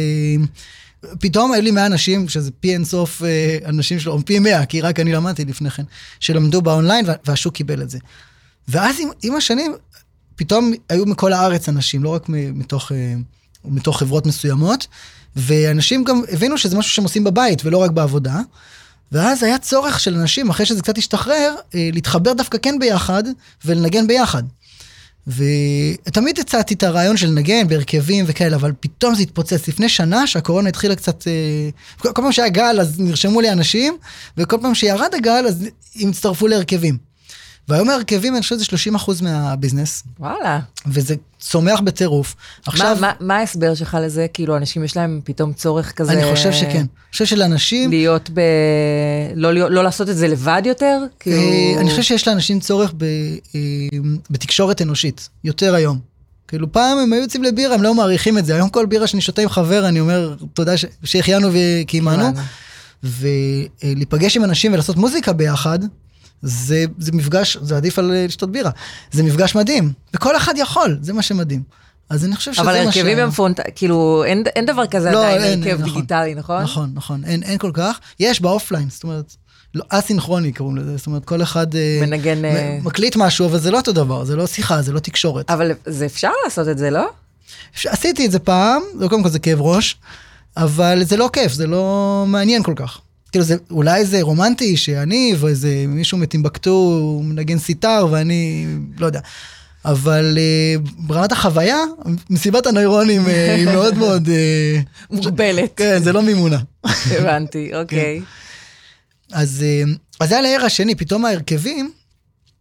uh, 1.03 1.07
פתאום 1.21 1.53
היו 1.53 1.63
לי 1.63 1.71
100 1.71 1.87
אנשים, 1.87 2.29
שזה 2.29 2.51
פי 2.61 2.73
אינסוף 2.73 3.23
אנשים 3.67 4.01
שלו, 4.01 4.13
או 4.13 4.25
פי 4.25 4.39
100, 4.39 4.67
כי 4.67 4.81
רק 4.81 5.01
אני 5.01 5.13
למדתי 5.13 5.45
לפני 5.45 5.71
כן, 5.71 5.83
שלמדו 6.21 6.63
באונליין, 6.63 7.07
והשוק 7.27 7.55
קיבל 7.55 7.83
את 7.83 7.91
זה. 7.91 7.99
ואז 8.69 8.97
עם, 9.01 9.09
עם 9.23 9.35
השנים, 9.35 9.75
פתאום 10.37 10.73
היו 10.89 11.07
מכל 11.07 11.33
הארץ 11.33 11.69
אנשים, 11.69 12.05
לא 12.05 12.09
רק 12.09 12.25
מתוך, 12.29 12.93
מתוך 13.65 13.99
חברות 13.99 14.27
מסוימות, 14.27 14.87
ואנשים 15.37 16.05
גם 16.05 16.23
הבינו 16.33 16.59
שזה 16.59 16.77
משהו 16.77 16.93
שהם 16.93 17.05
עושים 17.05 17.25
בבית 17.25 17.65
ולא 17.65 17.79
רק 17.79 17.91
בעבודה. 17.91 18.41
ואז 19.13 19.43
היה 19.43 19.59
צורך 19.59 20.01
של 20.01 20.15
אנשים, 20.15 20.51
אחרי 20.51 20.67
שזה 20.67 20.83
קצת 20.83 20.99
השתחרר, 20.99 21.55
להתחבר 21.75 22.33
דווקא 22.33 22.59
כן 22.63 22.79
ביחד 22.79 23.23
ולנגן 23.65 24.07
ביחד. 24.07 24.43
ותמיד 25.27 26.39
הצעתי 26.39 26.75
את 26.75 26.83
הרעיון 26.83 27.17
של 27.17 27.27
לנגן 27.27 27.69
בהרכבים 27.69 28.25
וכאלה, 28.29 28.57
אבל 28.57 28.73
פתאום 28.81 29.15
זה 29.15 29.23
התפוצץ. 29.23 29.69
לפני 29.69 29.89
שנה 29.89 30.27
שהקורונה 30.27 30.69
התחילה 30.69 30.97
קצת... 30.97 31.29
אה, 31.29 31.69
כל 31.99 32.09
פעם 32.15 32.33
שהיה 32.33 32.49
גל 32.49 32.81
אז 32.81 33.01
נרשמו 33.01 33.41
לי 33.41 33.53
אנשים, 33.53 33.97
וכל 34.37 34.57
פעם 34.63 34.75
שירד 34.75 35.15
הגל 35.15 35.45
אז 35.49 35.65
הם 36.01 36.11
הצטרפו 36.11 36.47
להרכבים. 36.47 37.08
והיום 37.69 37.91
ההרכבים, 37.91 38.35
אני 38.35 38.43
חושב 38.43 38.55
שזה 38.55 38.65
30 38.65 38.95
אחוז 38.95 39.21
מהביזנס. 39.21 40.03
וואלה. 40.21 40.61
וזה 40.87 41.15
צומח 41.39 41.81
בטירוף. 41.81 42.35
עכשיו... 42.67 42.97
מה, 43.01 43.01
מה, 43.01 43.13
מה 43.21 43.37
ההסבר 43.37 43.75
שלך 43.75 43.99
לזה? 44.03 44.27
כאילו, 44.33 44.57
אנשים 44.57 44.85
יש 44.85 44.97
להם 44.97 45.21
פתאום 45.25 45.53
צורך 45.53 45.93
כזה... 45.93 46.13
אני 46.13 46.35
חושב 46.35 46.53
שכן. 46.53 46.79
אני 46.79 47.13
חושב 47.13 47.25
שלאנשים... 47.25 47.91
להיות 47.91 48.31
ב... 48.35 48.41
לא, 49.35 49.55
לא, 49.55 49.71
לא 49.71 49.85
לעשות 49.85 50.09
את 50.09 50.17
זה 50.17 50.29
לבד 50.29 50.63
יותר? 50.65 51.03
כאילו... 51.21 51.37
אה, 51.37 51.81
אני 51.81 51.91
חושב 51.91 52.03
שיש 52.03 52.29
לאנשים 52.29 52.61
צורך 52.61 52.93
ב, 52.97 53.05
אה, 53.55 53.61
בתקשורת 54.31 54.83
אנושית, 54.83 55.29
יותר 55.45 55.75
היום. 55.75 55.99
כאילו 56.49 56.73
פעם 56.73 56.99
הם 56.99 57.13
היו 57.13 57.23
יוצאים 57.23 57.43
לבירה, 57.43 57.75
הם 57.75 57.83
לא 57.83 57.95
מעריכים 57.95 58.39
את 58.39 58.47
זה. 58.47 58.55
היום 58.55 58.69
כל 58.69 58.87
בירה 58.87 59.07
שאני 59.07 59.23
שותה 59.23 59.43
עם 59.43 59.49
חבר, 59.49 59.89
אני 59.89 60.01
אומר, 60.01 60.35
תודה 60.55 60.73
שהחיינו 61.05 61.49
וקיימנו. 61.53 62.33
ולהיפגש 63.03 64.37
עם 64.37 64.45
אנשים 64.45 64.73
ולעשות 64.73 64.97
מוזיקה 64.97 65.33
ביחד, 65.33 65.79
זה, 66.43 66.85
זה 66.99 67.13
מפגש, 67.13 67.57
זה 67.63 67.77
עדיף 67.77 67.99
על 67.99 68.13
לשתות 68.15 68.53
בירה. 68.53 68.71
זה 69.13 69.23
מפגש 69.23 69.55
מדהים, 69.55 69.93
וכל 70.15 70.37
אחד 70.37 70.55
יכול, 70.57 70.99
זה 71.03 71.13
מה 71.13 71.23
שמדהים. 71.23 71.63
אז 72.11 72.25
אני 72.25 72.37
חושב 72.37 72.53
שזה 72.53 72.63
מה 72.63 72.73
ש... 72.73 72.77
אבל 72.77 72.87
הרכבים 72.87 73.19
הם 73.19 73.31
פרונט... 73.31 73.61
כאילו, 73.75 74.25
אין, 74.27 74.45
אין 74.57 74.67
דבר 74.67 74.87
כזה 74.87 75.11
לא, 75.11 75.27
עדיין 75.27 75.63
הרכב 75.63 75.81
נכון, 75.81 75.95
דיגיטלי, 75.95 76.35
נכון? 76.35 76.63
נכון, 76.63 76.91
נכון, 76.95 77.25
אין, 77.25 77.43
אין 77.43 77.59
כל 77.59 77.71
כך. 77.75 78.01
יש 78.21 78.41
באופליין, 78.41 78.91
זאת 78.91 79.03
אומרת, 79.03 79.37
לא, 79.75 79.85
אסינכרוני 79.89 80.53
קוראים 80.53 80.77
לזה, 80.77 80.97
זאת 80.97 81.07
אומרת, 81.07 81.25
כל 81.25 81.43
אחד... 81.43 81.75
אה, 81.75 81.99
מנגן... 82.01 82.45
מ- 82.45 82.85
מקליט 82.85 83.17
משהו, 83.17 83.47
אבל 83.47 83.59
זה 83.59 83.71
לא 83.71 83.77
אותו 83.77 83.93
דבר, 83.93 84.25
זה 84.25 84.37
לא 84.37 84.47
שיחה, 84.47 84.83
זה 84.83 84.93
לא 84.93 85.01
תקשורת. 85.01 85.51
אבל 85.51 85.71
זה 85.87 86.07
אפשר 86.07 86.31
לעשות 86.45 86.69
את 86.69 86.79
זה, 86.79 86.91
לא? 86.91 87.09
עשיתי 87.87 88.27
את 88.27 88.31
זה 88.31 88.39
פעם, 88.39 88.83
קודם 89.09 89.23
כל 89.23 89.29
זה 89.29 89.39
כאב 89.39 89.61
ראש, 89.61 89.97
אבל 90.57 91.03
זה 91.05 91.17
לא 91.17 91.31
כיף, 91.33 91.53
זה 91.53 91.67
לא 91.67 92.25
מעניין 92.29 92.63
כל 92.63 92.75
כך. 92.77 93.01
כאילו 93.33 93.45
זה, 93.45 93.57
אולי 93.71 94.05
זה 94.05 94.23
רומנטי 94.23 94.77
שאני 94.77 95.35
ואיזה 95.39 95.85
מישהו 95.89 96.19
מטימבקטו 96.19 97.21
מנגן 97.25 97.59
סיטר 97.59 98.07
ואני 98.11 98.67
לא 98.99 99.07
יודע. 99.07 99.21
אבל 99.85 100.39
uh, 100.39 100.91
ברמת 100.99 101.33
החוויה, 101.33 101.79
מסיבת 102.31 102.67
הנוירונים 102.67 103.27
uh, 103.27 103.29
היא 103.29 103.67
מאוד 103.75 103.99
מאוד... 103.99 104.27
Uh, 104.27 105.11
מוגבלת. 105.11 105.73
כן, 105.77 106.03
זה 106.03 106.13
לא 106.13 106.23
מימונה. 106.23 106.59
הבנתי, 106.85 107.71
אוקיי. 107.81 108.21
כן. 108.21 109.37
אז, 109.37 109.65
אז 110.21 110.29
זה 110.29 110.39
על 110.39 110.47
הער 110.47 110.65
השני, 110.65 110.95
פתאום 110.95 111.25
ההרכבים 111.25 111.91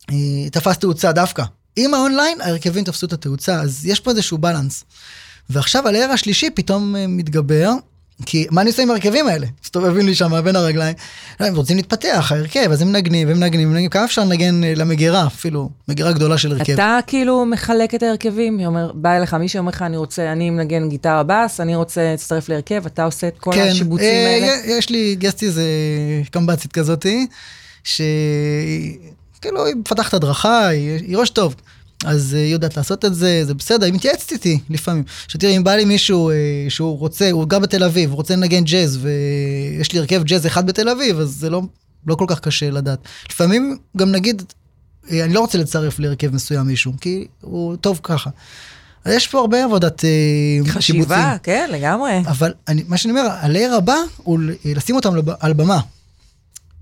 uh, 0.02 0.14
תפס 0.52 0.78
תאוצה 0.78 1.12
דווקא. 1.12 1.44
עם 1.76 1.94
האונליין, 1.94 2.42
ההרכבים 2.42 2.84
תפסו 2.84 3.06
את 3.06 3.14
התאוצה, 3.14 3.62
אז 3.62 3.86
יש 3.86 4.00
פה 4.00 4.12
איזשהו 4.12 4.38
בלנס. 4.38 4.84
ועכשיו 5.50 5.88
על 5.88 5.96
הער 5.96 6.12
השלישי 6.12 6.50
פתאום 6.50 6.96
uh, 6.96 6.98
מתגבר, 7.08 7.72
כי 8.26 8.48
מה 8.52 8.62
אני 8.62 8.70
עושה 8.70 8.84
עם 8.84 8.90
ההרכבים 8.90 9.28
האלה? 9.28 9.48
מסתובבים 9.64 10.06
לי 10.06 10.16
שם 10.16 10.42
בין 10.44 10.56
הרגליים. 10.56 10.96
לא, 11.40 11.46
הם 11.46 11.56
רוצים 11.56 11.78
להתפתח, 11.78 12.32
ההרכב, 12.32 12.72
אז 12.72 12.82
הם 12.82 12.88
מנגנים, 12.88 13.30
הם 13.30 13.40
מנגנים, 13.40 13.70
מנגנים, 13.70 13.90
כמה 13.90 14.06
אפשר 14.06 14.24
לנגן 14.24 14.64
אה, 14.64 14.74
למגירה, 14.76 15.28
אפילו, 15.28 15.70
מגירה 15.88 16.12
גדולה 16.12 16.38
של 16.38 16.52
הרכב. 16.52 16.74
אתה 16.74 17.00
כאילו 17.08 17.46
מחלק 17.46 17.96
את 17.96 18.04
ההרכבים, 18.04 18.60
אומר, 18.60 18.92
בא 18.94 19.18
אליך 19.18 19.34
מישהו 19.34 19.60
אומר 19.60 19.70
לך, 19.70 19.82
אני 19.82 19.98
רוצה, 19.98 20.32
אני 20.32 20.50
מנגן 20.50 20.90
גיטרה 20.90 21.24
בס, 21.24 21.60
אני 21.60 21.76
רוצה 21.76 22.02
להצטרף 22.04 22.50
להרכב, 22.50 22.86
אתה 22.86 23.04
עושה 23.04 23.28
את 23.28 23.38
כל 23.40 23.52
כן, 23.52 23.68
השיבוצים 23.72 24.08
אה, 24.08 24.34
האלה? 24.34 24.48
כן, 24.48 24.70
יש 24.70 24.90
לי, 24.90 25.16
גייסתי 25.16 25.46
איזה 25.46 25.64
קמב"צית 26.32 26.72
כזאתי, 26.72 27.28
שכאילו 27.84 29.66
היא 29.66 29.76
מפתחת 29.76 30.14
הדרכה, 30.14 30.68
היא, 30.68 31.00
היא 31.08 31.18
ראש 31.18 31.30
טוב. 31.30 31.56
אז 32.06 32.36
אה, 32.36 32.44
היא 32.44 32.52
יודעת 32.52 32.78
לעשות 32.78 33.06
את 33.06 33.16
זה, 33.16 33.46
זה 33.46 33.54
בסדר, 33.54 33.86
היא 33.86 33.94
מתייעצת 33.94 34.32
איתי 34.32 34.60
לפעמים. 34.70 35.04
שתראי, 35.28 35.58
אם 35.58 35.64
בא 35.64 35.76
לי 35.76 35.86
מישהו 35.86 36.30
אה, 36.30 36.36
שהוא 36.70 37.00
רוצה, 37.00 37.32
הוא 37.32 37.48
גר 37.48 37.60
בתל 37.60 37.84
אביב, 37.84 38.10
הוא 38.10 38.16
רוצה 38.16 38.36
לנגן 38.36 38.64
ג'אז, 38.64 39.00
ויש 39.02 39.92
לי 39.92 40.00
הרכב 40.00 40.24
ג'אז 40.24 40.48
אחד 40.48 40.68
בתל 40.68 40.90
אביב, 40.90 41.20
אז 41.20 41.30
זה 41.30 41.50
לא, 41.50 41.62
לא 42.08 42.16
כל 42.16 42.26
כך 42.28 42.40
קשה 42.40 42.70
לדעת. 42.70 43.00
לפעמים 43.30 43.78
גם 43.98 44.12
נגיד, 44.12 44.44
אה, 45.12 45.24
אני 45.24 45.34
לא 45.34 45.40
רוצה 45.40 45.58
לצרף 45.58 46.00
להרכב 46.00 46.34
מסוים 46.36 46.68
מישהו, 46.68 46.94
כי 47.02 47.28
הוא 47.42 47.76
טוב 47.76 48.00
ככה. 48.04 48.30
אז 49.06 49.14
יש 49.14 49.28
פה 49.28 49.40
הרבה 49.40 49.64
עבודת 49.64 50.04
חשיבה, 50.68 50.82
שיבוצים. 50.82 51.16
חשיבה, 51.16 51.36
כן, 51.44 51.70
לגמרי. 51.72 52.20
אבל 52.28 52.54
אני, 52.68 52.84
מה 52.88 52.98
שאני 52.98 53.20
אומר, 53.20 53.28
הלייר 53.32 53.74
הבא 53.76 53.96
הוא 54.18 54.40
לשים 54.66 54.96
אותם 54.96 55.14
על 55.40 55.54
במה. 55.54 55.80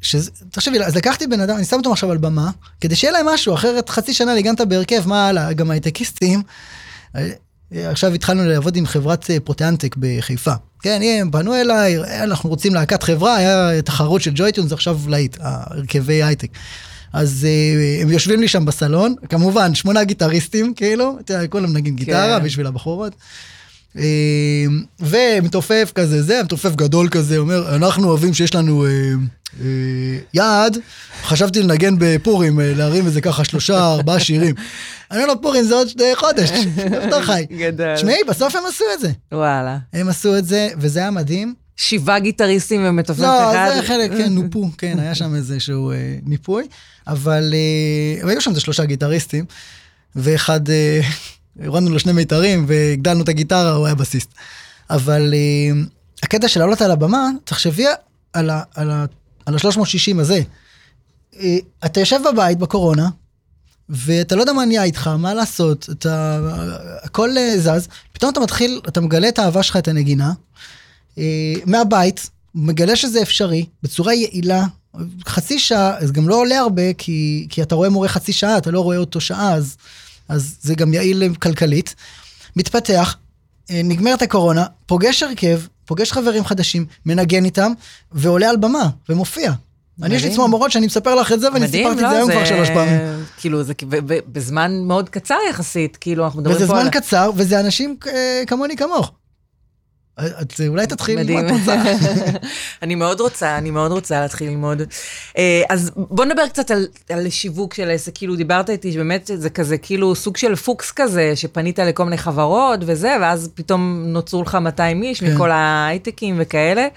שזה, 0.05 0.31
תחשבי, 0.51 0.83
אז 0.83 0.95
לקחתי 0.95 1.27
בן 1.27 1.39
אדם, 1.39 1.55
אני 1.55 1.65
שם 1.65 1.77
אותו 1.77 1.91
עכשיו 1.91 2.11
על 2.11 2.17
במה, 2.17 2.49
כדי 2.81 2.95
שיהיה 2.95 3.13
להם 3.13 3.25
משהו, 3.25 3.53
אחרת 3.53 3.89
חצי 3.89 4.13
שנה 4.13 4.33
ניגנת 4.33 4.61
בהרכב, 4.61 5.07
מה 5.07 5.27
הלאה, 5.27 5.53
גם 5.53 5.71
הייטקיסטים. 5.71 6.41
אה, 7.15 7.29
עכשיו 7.71 8.13
התחלנו 8.13 8.45
לעבוד 8.45 8.75
עם 8.75 8.85
חברת 8.85 9.31
אה, 9.31 9.39
proteanTecs 9.39 9.95
בחיפה. 9.99 10.53
כן, 10.81 11.01
הם 11.21 11.31
פנו 11.31 11.55
אליי, 11.55 11.97
אנחנו 12.23 12.49
רוצים 12.49 12.73
להקת 12.73 13.03
חברה, 13.03 13.35
היה 13.35 13.81
תחרות 13.81 14.21
של 14.21 14.31
JoyTunes, 14.35 14.71
עכשיו 14.71 14.99
להיט, 15.07 15.37
הרכבי 15.39 16.23
הייטק. 16.23 16.49
אז 17.13 17.47
הם 18.01 18.09
יושבים 18.09 18.41
לי 18.41 18.47
שם 18.47 18.65
בסלון, 18.65 19.15
כמובן, 19.29 19.75
שמונה 19.75 20.03
גיטריסטים, 20.03 20.73
כאילו, 20.73 21.17
כולם 21.49 21.73
נגיד 21.73 21.95
גיטרה 21.95 22.39
כן. 22.39 22.45
בשביל 22.45 22.67
הבחורות. 22.67 23.13
Uh, 23.95 23.99
ומתופף 24.99 25.91
כזה, 25.95 26.23
זה, 26.23 26.41
מתופף 26.43 26.75
גדול 26.75 27.09
כזה, 27.09 27.37
אומר, 27.37 27.75
אנחנו 27.75 28.09
אוהבים 28.09 28.33
שיש 28.33 28.55
לנו... 28.55 28.85
Uh, 28.85 29.45
אה, 29.61 30.17
יעד, 30.33 30.77
חשבתי 31.23 31.61
לנגן 31.61 31.95
בפורים, 31.99 32.59
אה, 32.59 32.73
להרים 32.75 33.05
איזה 33.05 33.21
ככה 33.21 33.43
שלושה, 33.43 33.93
ארבעה 33.93 34.19
שירים. 34.19 34.55
אני 35.11 35.23
אומר 35.23 35.33
לו, 35.33 35.41
פורים 35.41 35.63
זה 35.63 35.75
עוד 35.75 35.87
חודש, 36.15 36.49
יותר 37.03 37.21
חי. 37.21 37.45
גדול. 37.51 37.95
תשמעי, 37.95 38.17
בסוף 38.27 38.55
הם 38.55 38.63
עשו 38.69 38.83
את 38.93 38.99
זה. 38.99 39.11
וואלה. 39.31 39.77
הם 39.93 40.09
עשו 40.09 40.37
את 40.37 40.45
זה, 40.45 40.69
וזה 40.77 40.99
היה 40.99 41.11
מדהים. 41.11 41.53
שבעה 41.77 42.19
גיטריסטים 42.19 42.81
ומתופף 42.85 43.19
לא, 43.19 43.51
אחד. 43.51 43.69
לא, 43.69 43.81
זה 43.81 43.87
חלק, 43.87 44.11
כן, 44.11 44.33
נופו, 44.33 44.69
כן, 44.77 44.99
היה 44.99 45.15
שם 45.15 45.35
איזשהו 45.35 45.91
אה, 45.91 46.17
ניפוי, 46.25 46.67
אבל 47.07 47.53
אה, 47.53 48.29
היו 48.29 48.41
שם 48.41 48.49
איזה 48.49 48.61
שלושה 48.61 48.85
גיטריסטים, 48.85 49.45
ואחד, 50.15 50.69
אה, 50.69 51.01
הורדנו 51.65 51.89
לו 51.89 51.99
שני 51.99 52.11
מיתרים 52.11 52.65
והגדלנו 52.67 53.23
את 53.23 53.29
הגיטרה, 53.29 53.71
הוא 53.71 53.85
היה 53.85 53.95
בסיסט. 53.95 54.29
אבל 54.89 55.33
אה, 55.33 55.81
הקטע 56.23 56.47
של 56.47 56.59
לעלות 56.59 56.81
על 56.81 56.91
הבמה, 56.91 57.29
תחשבי 57.43 57.85
על, 58.33 58.49
ה, 58.49 58.61
על 58.75 58.91
ה... 58.91 59.05
על 59.45 59.55
ה-360 59.55 60.19
הזה. 60.19 60.41
אה, 61.39 61.57
אתה 61.85 61.99
יושב 61.99 62.19
בבית 62.31 62.57
בקורונה, 62.57 63.09
ואתה 63.89 64.35
לא 64.35 64.41
יודע 64.41 64.53
מה 64.53 64.65
נהיה 64.65 64.83
איתך, 64.83 65.07
מה 65.07 65.33
לעשות, 65.33 65.89
אתה, 65.91 66.39
הכל 67.03 67.37
אה, 67.37 67.59
זז, 67.59 67.87
פתאום 68.13 68.31
אתה 68.31 68.39
מתחיל, 68.39 68.81
אתה 68.87 69.01
מגלה 69.01 69.29
את 69.29 69.39
האהבה 69.39 69.63
שלך, 69.63 69.77
את 69.77 69.87
הנגינה, 69.87 70.33
מהבית, 71.65 72.29
מגלה 72.55 72.95
שזה 72.95 73.21
אפשרי, 73.21 73.65
בצורה 73.83 74.13
יעילה, 74.13 74.65
חצי 75.25 75.59
שעה, 75.59 76.05
זה 76.05 76.13
גם 76.13 76.29
לא 76.29 76.35
עולה 76.35 76.59
הרבה, 76.59 76.93
כי, 76.93 77.47
כי 77.49 77.61
אתה 77.61 77.75
רואה 77.75 77.89
מורה 77.89 78.07
חצי 78.07 78.33
שעה, 78.33 78.57
אתה 78.57 78.71
לא 78.71 78.79
רואה 78.79 78.97
אותו 78.97 79.21
שעה, 79.21 79.53
אז, 79.53 79.77
אז 80.29 80.55
זה 80.61 80.75
גם 80.75 80.93
יעיל 80.93 81.35
כלכלית. 81.35 81.95
מתפתח, 82.55 83.17
נגמרת 83.69 84.21
הקורונה, 84.21 84.65
פוגש 84.85 85.23
הרכב, 85.23 85.61
פוגש 85.85 86.11
חברים 86.11 86.45
חדשים, 86.45 86.85
מנגן 87.05 87.45
איתם, 87.45 87.71
ועולה 88.11 88.49
על 88.49 88.57
במה, 88.57 88.89
ומופיע. 89.09 89.51
אני 90.03 90.15
יש 90.15 90.23
לי 90.23 90.33
צמרמורות 90.35 90.71
שאני 90.71 90.85
מספר 90.85 91.15
לך 91.15 91.31
את 91.31 91.39
זה, 91.39 91.53
ואני 91.53 91.67
סיפרתי 91.67 92.01
לא, 92.01 92.07
את 92.07 92.11
זה 92.11 92.17
היום 92.17 92.31
כבר 92.31 92.45
שלוש 92.45 92.69
פעמים. 92.69 92.99
כאילו, 93.37 93.63
זה 93.63 93.73
בזמן 94.31 94.71
מאוד 94.87 95.09
קצר 95.09 95.37
יחסית, 95.49 95.97
כאילו, 95.97 96.25
אנחנו 96.25 96.41
מדברים 96.41 96.57
פה 96.57 96.63
על... 96.63 96.69
וזה 96.71 96.81
זמן 96.81 96.89
קצר, 96.91 97.31
וזה 97.35 97.59
אנשים 97.59 97.97
כמוני 98.47 98.77
כמוך. 98.77 99.11
את 100.19 100.61
אולי 100.67 100.87
תתחיל 100.87 101.19
ללמוד 101.19 101.51
רוצה. 101.51 101.83
אני 102.83 102.95
מאוד 102.95 103.19
רוצה, 103.19 103.57
אני 103.57 103.71
מאוד 103.71 103.91
רוצה 103.91 104.21
להתחיל 104.21 104.49
ללמוד. 104.49 104.81
אה, 105.37 105.63
אז 105.69 105.91
בוא 105.95 106.25
נדבר 106.25 106.47
קצת 106.47 106.71
על, 106.71 106.87
על 107.09 107.29
שיווק 107.29 107.73
של 107.73 107.91
עסק, 107.91 108.11
כאילו 108.15 108.35
דיברת 108.35 108.69
איתי 108.69 108.91
שבאמת 108.91 109.31
זה 109.35 109.49
כזה 109.49 109.77
כאילו 109.77 110.15
סוג 110.15 110.37
של 110.37 110.55
פוקס 110.55 110.91
כזה, 110.91 111.35
שפנית 111.35 111.79
לכל 111.79 112.03
מיני 112.03 112.17
חברות 112.17 112.79
וזה, 112.85 113.17
ואז 113.21 113.49
פתאום 113.55 114.03
נוצרו 114.07 114.41
לך 114.41 114.55
200 114.55 115.03
איש 115.03 115.19
כן. 115.19 115.33
מכל 115.33 115.51
ההייטקים 115.51 116.35
וכאלה. 116.39 116.87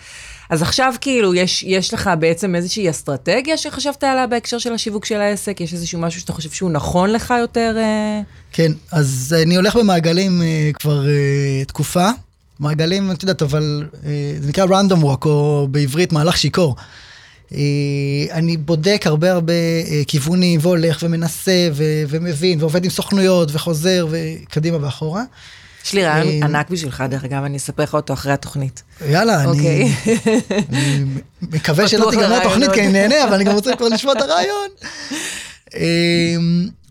אז 0.50 0.62
עכשיו 0.62 0.94
כאילו, 1.00 1.35
יש, 1.35 1.62
יש 1.62 1.94
לך 1.94 2.11
בעצם 2.18 2.54
איזושהי 2.54 2.90
אסטרטגיה 2.90 3.57
שחשבת 3.57 4.04
עליה 4.04 4.26
בהקשר 4.26 4.59
של 4.59 4.72
השיווק 4.72 5.04
של 5.04 5.20
העסק? 5.20 5.61
יש 5.61 5.72
איזשהו 5.72 6.00
משהו 6.00 6.20
שאתה 6.20 6.33
חושב 6.33 6.50
שהוא 6.50 6.70
נכון 6.70 7.11
לך 7.11 7.35
יותר? 7.40 7.74
אה? 7.78 8.20
כן, 8.52 8.72
אז 8.92 9.37
אני 9.42 9.57
הולך 9.57 9.76
במעגלים 9.76 10.42
אה, 10.42 10.70
כבר 10.74 11.04
תקופה. 11.66 12.11
מעגלים, 12.61 13.11
את 13.11 13.23
יודעת, 13.23 13.42
אבל 13.42 13.85
אה, 14.05 14.11
זה 14.40 14.49
נקרא 14.49 14.66
random 14.66 15.03
walk, 15.03 15.27
או 15.27 15.68
בעברית 15.71 16.12
מהלך 16.12 16.37
שיכור. 16.37 16.77
אה, 17.53 17.59
אני 18.31 18.57
בודק 18.57 19.03
הרבה 19.05 19.33
הרבה 19.33 19.53
אה, 19.53 20.03
כיוונים, 20.07 20.61
והולך 20.62 20.99
ומנסה 21.03 21.68
ו- 21.73 22.03
ומבין, 22.09 22.61
ועובד 22.61 22.85
עם 22.85 22.90
סוכנויות, 22.90 23.49
וחוזר, 23.53 24.07
וקדימה 24.11 24.85
ואחורה. 24.85 25.23
יש 25.85 25.92
לי 25.92 26.05
רעיון 26.05 26.42
ענק 26.42 26.71
בשבילך, 26.71 27.05
דרך 27.11 27.25
אגב, 27.25 27.44
אני 27.44 27.57
אספר 27.57 27.83
לך 27.83 27.94
אותו 27.94 28.12
אחרי 28.12 28.33
התוכנית. 28.33 28.83
יאללה, 29.09 29.40
אני, 29.40 29.47
אוקיי. 29.47 29.92
אני 30.68 31.05
מקווה 31.42 31.88
שלא 31.88 32.11
תיגמר 32.11 32.35
התוכנית, 32.35 32.71
כי 32.71 32.81
אני 32.81 32.92
נהנה, 32.92 33.25
אבל 33.25 33.35
אני 33.35 33.44
גם 33.44 33.53
רוצה 33.55 33.77
כבר 33.77 33.88
לשמוע 33.88 34.14
את 34.14 34.23
הרעיון. 34.23 34.68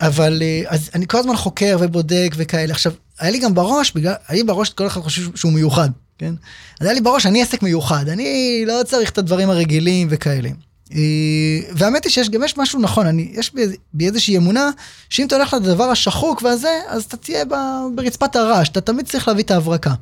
אבל 0.01 0.41
אז 0.67 0.89
אני 0.95 1.07
כל 1.07 1.17
הזמן 1.17 1.35
חוקר 1.35 1.77
ובודק 1.81 2.29
וכאלה. 2.37 2.73
עכשיו, 2.73 2.91
היה 3.19 3.31
לי 3.31 3.39
גם 3.39 3.53
בראש, 3.53 3.91
בגלל, 3.91 4.13
היה 4.27 4.37
לי 4.37 4.43
בראש, 4.43 4.69
כל 4.69 4.87
אחד 4.87 5.01
חושב 5.01 5.21
שהוא 5.35 5.51
מיוחד, 5.51 5.89
כן? 6.17 6.33
אז 6.79 6.87
היה 6.87 6.93
לי 6.93 7.01
בראש, 7.01 7.25
אני 7.25 7.41
עסק 7.41 7.63
מיוחד, 7.63 8.09
אני 8.09 8.63
לא 8.67 8.81
צריך 8.85 9.09
את 9.09 9.17
הדברים 9.17 9.49
הרגילים 9.49 10.07
וכאלה. 10.11 10.49
אה, 10.93 11.59
והאמת 11.71 12.03
היא 12.03 12.11
שיש 12.11 12.29
גם 12.29 12.43
יש 12.43 12.57
משהו 12.57 12.79
נכון, 12.79 13.07
אני, 13.07 13.31
יש 13.33 13.51
בי, 13.93 14.05
איזושהי 14.07 14.37
אמונה, 14.37 14.69
שאם 15.09 15.27
אתה 15.27 15.35
הולך 15.35 15.53
לדבר 15.53 15.83
השחוק 15.83 16.41
והזה, 16.41 16.79
אז 16.87 17.03
אתה 17.03 17.17
תהיה 17.17 17.45
ב, 17.45 17.53
ברצפת 17.95 18.35
הרעש, 18.35 18.69
אתה 18.69 18.81
תמיד 18.81 19.05
צריך 19.05 19.27
להביא 19.27 19.43
את 19.43 19.51
ההברקה. 19.51 19.93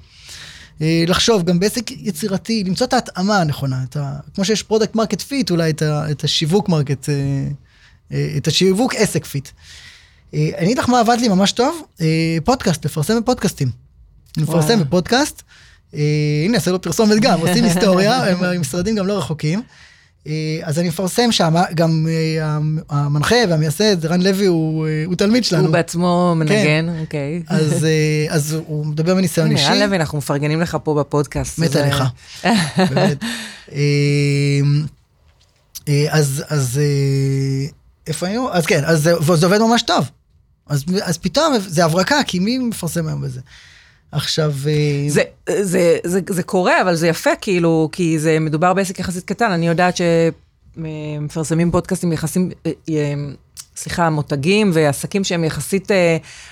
אה, 0.81 1.03
לחשוב 1.07 1.43
גם 1.43 1.59
בעסק 1.59 1.91
יצירתי, 1.91 2.63
למצוא 2.63 2.87
את 2.87 2.93
ההתאמה 2.93 3.37
הנכונה, 3.37 3.83
את 3.89 3.97
ה, 3.97 4.13
כמו 4.35 4.45
שיש 4.45 4.63
product 4.63 4.95
market 4.95 5.21
fit, 5.21 5.51
אולי 5.51 5.69
את, 5.69 5.81
ה, 5.81 6.11
את 6.11 6.23
השיווק 6.23 6.69
market, 6.69 7.09
אה, 7.09 7.13
את 8.37 8.47
השיווק 8.47 8.95
עסק 8.95 9.25
fit. 9.25 9.49
אה, 10.35 10.49
אני 10.57 10.65
אגיד 10.65 10.77
לך 10.77 10.89
מה 10.89 10.99
עבד 10.99 11.17
לי 11.19 11.27
ממש 11.27 11.51
טוב, 11.51 11.81
אה, 12.01 12.37
פודקאסט, 12.43 12.85
לפרסם 12.85 13.21
בפודקאסטים. 13.21 13.67
לפרסם 14.37 14.79
בפודקאסט. 14.79 15.41
אה, 15.95 16.01
הנה, 16.45 16.57
עשה 16.57 16.71
לו 16.71 16.81
פרסומת 16.81 17.19
גם, 17.19 17.39
עושים 17.39 17.63
היסטוריה, 17.73 18.23
הם 18.23 18.61
משרדים 18.61 18.95
גם 18.95 19.07
לא 19.07 19.17
רחוקים. 19.17 19.61
אז 20.63 20.79
אני 20.79 20.87
מפרסם 20.87 21.31
שם, 21.31 21.55
גם 21.75 22.07
המנחה 22.89 23.35
והמייסד, 23.49 24.05
רן 24.05 24.21
לוי, 24.21 24.45
הוא, 24.45 24.87
הוא 25.05 25.15
תלמיד 25.15 25.43
שלנו. 25.43 25.63
הוא 25.63 25.71
בעצמו 25.71 26.33
מנגן, 26.35 26.53
כן. 26.53 26.85
אוקיי. 26.99 27.43
אז, 27.47 27.87
אז 28.29 28.57
הוא 28.67 28.85
מדבר 28.85 29.15
מניסיון 29.15 29.51
אישי. 29.51 29.65
רן 29.65 29.79
לוי, 29.79 29.97
אנחנו 29.97 30.17
מפרגנים 30.17 30.61
לך 30.61 30.77
פה 30.83 30.93
בפודקאסט. 30.93 31.59
מת 31.59 31.75
עליך, 31.75 32.03
באמת. 32.89 33.17
אז, 36.11 36.43
אז 36.47 36.79
היינו? 38.21 38.53
אז 38.53 38.65
כן, 38.65 38.83
אז 38.85 39.03
זה, 39.03 39.13
זה 39.35 39.45
עובד 39.45 39.59
ממש 39.59 39.81
טוב. 39.81 40.09
אז, 40.67 40.83
אז 41.03 41.17
פתאום 41.17 41.53
זה 41.59 41.85
הברקה, 41.85 42.23
כי 42.27 42.39
מי 42.39 42.57
מפרסם 42.57 43.07
היום 43.07 43.21
בזה? 43.21 43.41
עכשיו... 44.11 44.53
אה, 44.67 45.05
זה, 45.09 45.23
זה, 45.61 45.97
זה, 46.03 46.19
זה 46.29 46.43
קורה, 46.43 46.81
אבל 46.81 46.95
זה 46.95 47.07
יפה, 47.07 47.29
כאילו, 47.41 47.89
כי 47.91 48.19
זה 48.19 48.39
מדובר 48.39 48.73
בעסק 48.73 48.99
יחסית 48.99 49.23
קטן. 49.23 49.51
אני 49.51 49.67
יודעת 49.67 49.97
שמפרסמים 50.77 51.71
פודקאסטים 51.71 52.11
יחסים, 52.11 52.51
אה, 52.65 52.71
אה, 52.89 53.13
סליחה, 53.77 54.09
מותגים 54.09 54.71
ועסקים 54.73 55.23
שהם 55.23 55.43
יחסית 55.43 55.91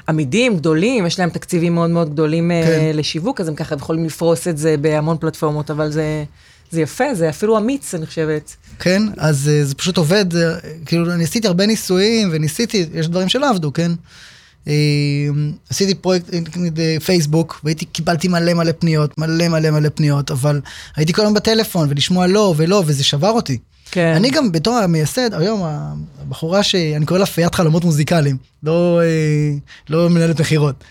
עמידים, 0.10 0.58
גדולים, 0.58 1.06
יש 1.06 1.20
להם 1.20 1.30
תקציבים 1.30 1.76
מאוד 1.76 1.90
מאוד 1.90 2.10
גדולים 2.10 2.52
כן. 2.66 2.92
לשיווק, 2.94 3.42
אז 3.42 3.48
הם 3.48 3.56
ככה 3.56 3.76
יכולים 3.76 4.06
לפרוס 4.06 4.48
את 4.48 4.58
זה 4.58 4.76
בהמון 4.82 5.18
פלטפורמות, 5.18 5.72
אבל 5.72 5.92
זה... 5.92 6.24
זה 6.72 6.82
יפה, 6.82 7.16
זה 7.16 7.30
אפילו 7.30 7.58
אמיץ, 7.58 7.96
אני 7.96 8.06
חושבת. 8.06 8.56
כן, 8.80 9.04
אז 9.18 9.50
uh, 9.50 9.66
זה 9.66 9.76
פשוט 9.76 9.98
עובד, 9.98 10.34
uh, 10.34 10.36
כאילו, 10.86 11.14
אני 11.14 11.24
עשיתי 11.24 11.48
הרבה 11.48 11.66
ניסויים, 11.66 12.30
וניסיתי, 12.32 12.86
יש 12.94 13.08
דברים 13.08 13.30
שלא 13.30 13.50
עבדו, 13.50 13.74
כן? 13.74 13.92
Uh, 14.66 14.70
עשיתי 15.70 15.96
פרויקט 15.96 16.30
פייסבוק, 17.06 17.62
והייתי, 17.64 17.86
קיבלתי 17.86 18.28
מלא 18.28 18.54
מלא 18.54 18.72
פניות, 18.80 19.18
מלא 19.18 19.48
מלא 19.48 19.70
מלא 19.72 19.90
פניות, 19.96 20.32
אבל 20.32 20.62
הייתי 20.96 21.14
כל 21.14 21.22
היום 21.22 21.34
בטלפון, 21.34 21.88
ולשמוע 21.90 22.28
לא 22.28 22.54
ולא, 22.58 22.84
וזה 22.86 23.04
שבר 23.04 23.30
אותי. 23.30 23.58
כן. 23.92 24.14
אני 24.16 24.30
גם 24.30 24.52
בתור 24.52 24.78
המייסד, 24.78 25.34
היום 25.34 25.62
הבחורה 26.22 26.64
שאני 26.64 27.06
קורא 27.06 27.20
לה 27.20 27.26
פיית 27.26 27.56
חלומות 27.56 27.84
מוזיקליים, 27.84 28.38
לא, 28.64 29.02
לא 29.90 30.10
מנהלת 30.10 30.42
מכירות. 30.42 30.84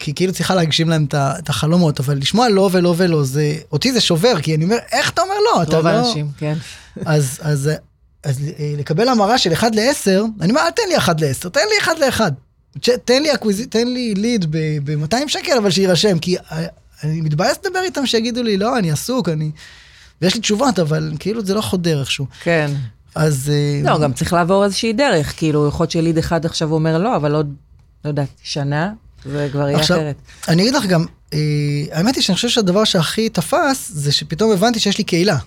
כי 0.00 0.14
כאילו 0.14 0.32
צריכה 0.32 0.54
להגשים 0.54 0.88
להם 0.88 1.06
את 1.14 1.48
החלומות, 1.48 2.00
אבל 2.00 2.18
לשמוע 2.18 2.48
לא 2.48 2.68
ולא 2.72 2.94
ולא, 2.96 3.24
זה, 3.24 3.54
אותי 3.72 3.92
זה 3.92 4.00
שובר, 4.00 4.40
כי 4.42 4.54
אני 4.54 4.64
אומר, 4.64 4.76
איך 4.92 5.10
אתה 5.10 5.22
אומר 5.22 5.34
לא? 5.44 5.62
אתה 5.62 5.72
לא... 5.72 5.76
רוב 5.76 5.86
האנשים, 5.86 6.28
כן. 6.38 6.54
אז, 7.04 7.38
אז, 7.42 7.70
אז 8.24 8.40
אה, 8.58 8.74
לקבל 8.78 9.08
המרה 9.08 9.38
של 9.38 9.52
1 9.52 9.74
ל-10, 9.74 10.10
אני 10.40 10.50
אומר, 10.50 10.60
אל 10.60 10.70
תן 10.70 10.82
לי 10.88 10.96
1 10.96 11.20
ל-10, 11.20 11.48
תן 11.48 11.60
לי 11.70 11.82
1 11.82 11.98
ל-1. 11.98 12.20
תן 13.04 13.22
לי 13.22 13.34
acquis... 13.34 13.66
תן 13.70 13.88
לי 13.88 14.14
lead 14.14 14.46
ב-200 14.50 15.28
שקל, 15.28 15.52
אבל 15.58 15.70
שיירשם, 15.70 16.18
כי 16.18 16.36
אה, 16.38 16.66
אני 17.04 17.20
מתבאס 17.20 17.58
לדבר 17.64 17.80
איתם 17.80 18.06
שיגידו 18.06 18.42
לי, 18.42 18.56
לא, 18.56 18.78
אני 18.78 18.90
עסוק, 18.90 19.28
אני... 19.28 19.50
ויש 20.22 20.34
לי 20.34 20.40
תשובות, 20.40 20.78
אבל 20.78 21.12
כאילו 21.18 21.44
זה 21.44 21.54
לא 21.54 21.60
חודר 21.60 22.00
איכשהו. 22.00 22.26
כן. 22.42 22.70
אז... 23.14 23.52
אה, 23.52 23.90
לא, 23.90 23.98
גם 23.98 24.12
צריך 24.12 24.32
לעבור 24.32 24.64
איזושהי 24.64 24.92
דרך, 24.92 25.34
כאילו, 25.36 25.68
יכול 25.68 25.84
להיות 25.84 25.90
ש 25.90 25.99
lead 25.99 26.18
אחד 26.18 26.46
עכשיו 26.46 26.72
אומר 26.72 26.98
לא, 26.98 27.16
אבל 27.16 27.34
עוד, 27.34 27.54
לא 28.04 28.08
יודעת, 28.10 28.28
שנה, 28.42 28.92
זה 29.24 29.48
כבר 29.52 29.68
יהיה 29.68 29.78
עכשיו, 29.78 29.96
אחרת. 29.96 30.16
אני 30.48 30.62
אגיד 30.62 30.74
לך 30.74 30.86
גם, 30.86 31.04
אה, 31.34 31.38
האמת 31.92 32.14
היא 32.16 32.22
שאני 32.22 32.36
חושב 32.36 32.48
שהדבר 32.48 32.84
שהכי 32.84 33.28
תפס, 33.28 33.90
זה 33.94 34.12
שפתאום 34.12 34.52
הבנתי 34.52 34.80
שיש 34.80 34.98
לי 34.98 35.04
קהילה. 35.04 35.38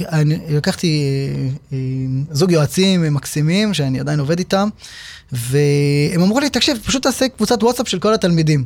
אני 0.00 0.38
לקחתי 0.48 1.02
אה, 1.02 1.48
אה, 1.72 1.78
זוג 2.30 2.50
יועצים 2.52 3.14
מקסימים, 3.14 3.74
שאני 3.74 4.00
עדיין 4.00 4.20
עובד 4.20 4.38
איתם, 4.38 4.68
והם 5.32 6.22
אמרו 6.22 6.40
לי, 6.40 6.50
תקשיב, 6.50 6.78
פשוט 6.84 7.02
תעשה 7.02 7.28
קבוצת 7.28 7.62
וואטסאפ 7.62 7.88
של 7.88 7.98
כל 7.98 8.14
התלמידים. 8.14 8.64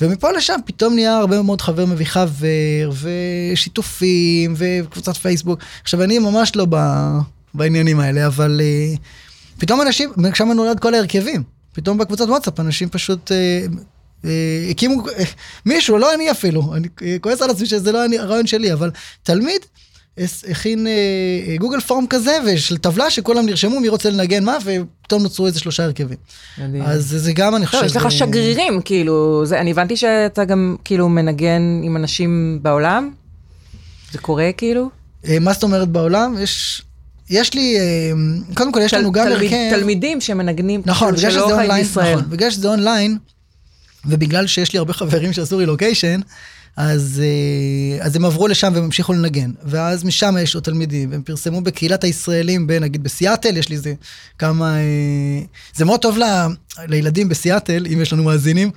ומפה 0.00 0.32
לשם 0.32 0.56
פתאום 0.66 0.94
נהיה 0.94 1.16
הרבה 1.16 1.42
מאוד 1.42 1.60
חבר 1.60 1.86
מביא 1.86 2.06
חבר, 2.06 2.90
ושיתופים, 3.52 4.54
וקבוצת 4.56 5.16
פייסבוק. 5.16 5.60
עכשיו, 5.82 6.02
אני 6.02 6.18
ממש 6.18 6.56
לא 6.56 6.66
בעניינים 7.54 8.00
האלה, 8.00 8.26
אבל 8.26 8.60
uh, 8.60 8.98
פתאום 9.58 9.82
אנשים, 9.82 10.10
שם 10.34 10.48
נולד 10.48 10.80
כל 10.80 10.94
ההרכבים. 10.94 11.42
פתאום 11.72 11.98
בקבוצת 11.98 12.28
וואטסאפ 12.28 12.60
אנשים 12.60 12.88
פשוט 12.88 13.32
אה, 13.32 13.66
אה, 14.24 14.66
הקימו 14.70 15.08
אה, 15.08 15.24
מישהו, 15.66 15.98
לא 15.98 16.14
אני 16.14 16.30
אפילו, 16.30 16.74
אני 16.74 16.88
אה, 17.02 17.16
כועס 17.20 17.42
על 17.42 17.50
עצמי 17.50 17.66
שזה 17.66 17.92
לא 17.92 18.04
אני, 18.04 18.18
הרעיון 18.18 18.46
שלי, 18.46 18.72
אבל 18.72 18.90
תלמיד 19.22 19.60
הכין 20.50 20.86
אה, 20.86 20.92
אה, 21.48 21.56
גוגל 21.56 21.80
פורם 21.80 22.06
כזה, 22.06 22.38
ושל 22.46 22.78
טבלה 22.78 23.10
שכולם 23.10 23.46
נרשמו 23.46 23.80
מי 23.80 23.88
רוצה 23.88 24.10
לנגן 24.10 24.44
מה, 24.44 24.58
ופתאום 24.64 25.22
נוצרו 25.22 25.46
איזה 25.46 25.60
שלושה 25.60 25.84
הרכבים. 25.84 26.16
מדהים. 26.58 26.82
אז 26.82 27.04
זה 27.18 27.32
גם, 27.32 27.56
אני 27.56 27.66
חושב... 27.66 27.80
לא, 27.80 27.86
יש 27.86 27.96
לך 27.96 28.10
שגרירים, 28.10 28.80
כאילו, 28.84 29.42
זה, 29.46 29.60
אני 29.60 29.70
הבנתי 29.70 29.96
שאתה 29.96 30.44
גם 30.44 30.76
כאילו 30.84 31.08
מנגן 31.08 31.80
עם 31.84 31.96
אנשים 31.96 32.58
בעולם? 32.62 33.10
זה 34.12 34.18
קורה 34.18 34.50
כאילו? 34.56 34.88
אה, 35.28 35.38
מה 35.38 35.52
זאת 35.52 35.62
אומרת 35.62 35.88
בעולם? 35.88 36.34
יש... 36.40 36.82
יש 37.30 37.54
לי, 37.54 37.78
אה, 37.78 38.12
קודם 38.54 38.72
כל 38.72 38.80
יש 38.82 38.94
לנו 38.94 39.12
גם 39.12 39.26
הרכב... 39.26 39.70
תלמידים 39.70 40.20
שמנגנים, 40.20 40.82
נכון, 40.84 41.14
בגלל 41.14 41.30
שזה 41.30 41.40
אונליין, 41.40 41.86
נכון, 41.90 42.30
בגלל 42.30 42.50
שזה 42.50 42.68
אונליין, 42.68 43.18
ובגלל 44.04 44.46
שיש 44.46 44.72
לי 44.72 44.78
הרבה 44.78 44.92
חברים 44.92 45.32
שעשו 45.32 45.56
רילוקיישן, 45.56 46.20
אז, 46.76 47.22
אה, 47.24 48.06
אז 48.06 48.16
הם 48.16 48.24
עברו 48.24 48.48
לשם 48.48 48.72
והם 48.74 48.84
המשיכו 48.84 49.12
לנגן. 49.12 49.50
ואז 49.64 50.04
משם 50.04 50.34
יש 50.40 50.54
עוד 50.54 50.64
תלמידים, 50.64 51.10
והם 51.10 51.22
פרסמו 51.22 51.60
בקהילת 51.60 52.04
הישראלים, 52.04 52.70
נגיד 52.80 53.02
בסיאטל, 53.02 53.56
יש 53.56 53.68
לי 53.68 53.76
איזה 53.76 53.94
כמה... 54.38 54.76
אה, 54.76 55.40
זה 55.74 55.84
מאוד 55.84 56.00
טוב 56.00 56.18
ל, 56.18 56.24
לילדים 56.78 57.28
בסיאטל, 57.28 57.86
אם 57.92 58.00
יש 58.00 58.12
לנו 58.12 58.24
מאזינים, 58.24 58.70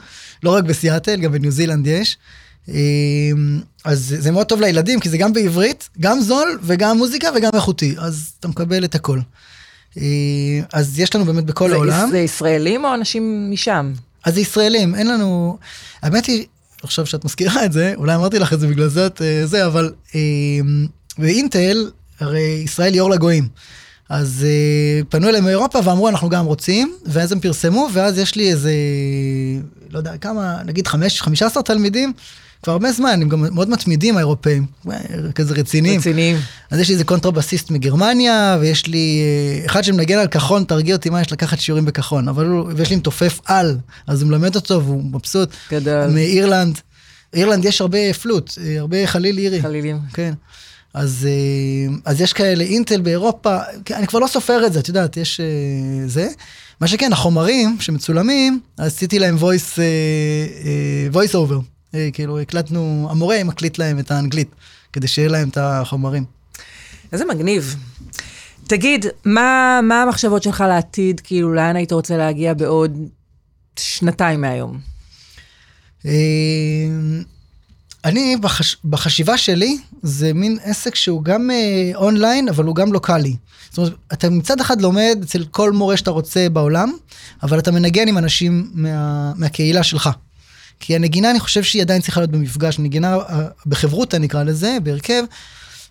לא 0.44 0.56
רק 0.56 0.64
בסיאטל, 0.64 1.16
גם 1.16 1.32
בניו 1.32 1.52
זילנד 1.52 1.88
יש. 1.88 2.18
אמ, 2.70 3.60
אז 3.86 4.16
זה 4.20 4.32
מאוד 4.32 4.48
טוב 4.48 4.62
לילדים, 4.62 5.00
כי 5.00 5.10
זה 5.10 5.18
גם 5.18 5.34
בעברית, 5.34 5.90
גם 6.00 6.22
זול 6.22 6.60
וגם 6.64 6.98
מוזיקה 6.98 7.30
וגם 7.36 7.52
איכותי, 7.54 7.96
אז 7.98 8.32
אתה 8.40 8.48
מקבל 8.48 8.86
את 8.86 8.96
הכל. 8.96 9.20
אה, 9.98 10.04
אז 10.74 11.00
יש 11.00 11.16
לנו 11.16 11.26
באמת 11.26 11.46
בכל 11.46 11.70
זה 11.70 11.76
העולם. 11.76 12.10
זה 12.12 12.20
ישראלים 12.20 12.86
או 12.86 12.94
אנשים 12.94 13.52
משם? 13.52 13.94
אז 14.26 14.34
זה 14.34 14.42
ישראלים, 14.42 14.96
אין 14.96 15.08
לנו... 15.08 15.58
האמת 16.02 16.26
היא, 16.26 16.46
עכשיו 16.84 17.06
שאת 17.06 17.26
מזכירה 17.26 17.66
את 17.66 17.74
זה, 17.74 17.94
אולי 17.96 18.16
אמרתי 18.16 18.40
לך 18.40 18.54
את 18.54 18.60
זה 18.60 18.68
בגלל 18.68 18.88
זה, 18.88 19.08
אה, 19.22 19.48
זה, 19.48 19.66
אבל 19.66 19.94
אמ, 20.16 20.88
באינטל, 21.18 21.92
הרי 22.20 22.62
ישראל 22.64 22.94
היא 22.94 23.02
אור 23.02 23.10
לגויים. 23.10 23.48
אז 24.10 24.46
uh, 24.46 25.06
פנו 25.10 25.30
אליהם 25.30 25.44
מאירופה 25.44 25.80
ואמרו, 25.84 26.10
אנחנו 26.10 26.30
גם 26.30 26.46
רוצים, 26.46 26.98
ואז 27.06 27.32
הם 27.32 27.40
פרסמו, 27.40 27.90
ואז 27.94 28.18
יש 28.18 28.36
לי 28.36 28.52
איזה, 28.52 28.72
לא 29.90 29.98
יודע, 29.98 30.18
כמה, 30.18 30.64
נגיד 30.66 30.88
חמש, 30.88 31.22
חמישה 31.22 31.46
עשר 31.46 31.62
תלמידים 31.62 32.14
כבר 32.64 32.74
הרבה 32.74 32.92
זמן, 32.92 33.22
הם 33.22 33.30
גם 33.30 33.46
מאוד 33.56 33.70
מתמידים 33.70 34.18
האירופאים, 34.18 34.66
כזה 35.36 35.54
רציניים. 35.54 36.00
רציניים. 36.00 36.38
אז 36.72 36.80
יש 36.80 36.88
לי 36.88 36.94
איזה 36.94 37.04
קונטרבסיסט 37.04 37.72
מגרמניה, 37.72 38.58
ויש 38.62 38.88
לי 38.88 39.22
אה, 39.22 39.66
אחד 39.66 39.84
שמנגן 39.84 40.18
על 40.18 40.28
כחון, 40.28 40.64
תרגיע 40.64 40.96
אותי 40.96 41.10
מה 41.10 41.22
יש 41.22 41.32
לקחת 41.32 41.60
שיעורים 41.60 41.86
בכחון, 41.86 42.28
אבל 42.28 42.46
הוא, 42.46 42.72
ויש 42.76 42.90
לי 42.90 42.96
מתופף 42.96 43.40
על, 43.46 43.78
אז 44.08 44.22
הוא 44.22 44.30
מלמד 44.30 44.56
אותו 44.56 44.84
והוא 44.84 45.04
מבסוט. 45.04 45.50
גדול. 45.72 46.08
מאירלנד. 46.08 46.80
אירלנד 47.34 47.66
יש 47.66 47.82
הרבה 47.82 48.14
פלוט, 48.14 48.52
אה, 48.66 48.80
הרבה 48.80 49.08
חליל 49.08 49.38
אירי. 49.38 49.62
חלילים. 49.62 50.00
כן. 50.14 50.34
אז, 50.94 51.28
אה, 51.30 51.96
אז 52.06 52.22
יש 52.22 52.34
כאלה 52.34 52.64
אינטל 52.64 53.02
באירופה, 53.02 53.58
כן, 53.86 53.96
אני 53.96 54.08
כבר 54.08 54.20
לא 54.20 54.28
סופר 54.28 54.66
את 54.66 54.74
זה, 54.74 54.80
את 54.80 54.88
יודעת, 54.88 55.18
יש 55.18 55.42
זה. 56.08 56.28
מה 56.82 56.88
שכן, 56.88 57.14
החומרים 57.14 57.78
שמצולמים, 57.80 58.60
עשיתי 58.78 59.20
להם 59.20 59.38
voice, 59.38 59.78
voice 61.14 61.34
over. 61.34 61.73
כאילו 62.14 62.40
הקלטנו, 62.40 63.08
המורה 63.12 63.44
מקליט 63.44 63.78
להם 63.78 64.00
את 64.00 64.12
האנגלית, 64.12 64.56
כדי 64.94 65.08
שיהיה 65.08 65.30
להם 65.30 65.50
את 65.50 65.58
החומרים. 65.62 66.26
איזה 67.12 67.26
מגניב. 67.26 67.76
תגיד, 68.68 69.06
מה, 69.26 69.80
מה 69.84 70.02
המחשבות 70.02 70.44
שלך 70.44 70.64
לעתיד? 70.68 71.22
כאילו, 71.24 71.54
לאן 71.54 71.76
היית 71.76 71.92
רוצה 71.92 72.18
להגיע 72.18 72.54
בעוד 72.54 72.98
שנתיים 73.76 74.42
מהיום? 74.42 74.80
אני, 78.06 78.38
בחש... 78.42 78.78
בחשיבה 78.86 79.38
שלי, 79.38 79.78
זה 80.02 80.34
מין 80.34 80.58
עסק 80.64 80.96
שהוא 80.96 81.24
גם 81.24 81.52
אה, 81.52 81.92
אונליין, 81.96 82.50
אבל 82.50 82.66
הוא 82.66 82.76
גם 82.76 82.94
לוקאלי. 82.94 83.36
זאת 83.70 83.78
אומרת, 83.78 83.94
אתה 84.14 84.30
מצד 84.30 84.62
אחד 84.62 84.82
לומד 84.82 85.20
אצל 85.24 85.46
כל 85.52 85.72
מורה 85.72 85.98
שאתה 85.98 86.12
רוצה 86.12 86.48
בעולם, 86.50 86.94
אבל 87.44 87.60
אתה 87.60 87.72
מנגן 87.72 88.08
עם 88.08 88.18
אנשים 88.18 88.70
מה... 88.74 89.34
מהקהילה 89.36 89.84
שלך. 89.84 90.10
כי 90.80 90.96
הנגינה, 90.96 91.32
אני 91.32 91.40
חושב 91.40 91.64
שהיא 91.64 91.82
עדיין 91.82 92.02
צריכה 92.02 92.22
להיות 92.22 92.32
במפגש, 92.32 92.80
נגינה 92.80 93.16
אה, 93.16 93.48
בחברותה 93.66 94.18
נקרא 94.18 94.44
לזה, 94.44 94.78
בהרכב, 94.84 95.24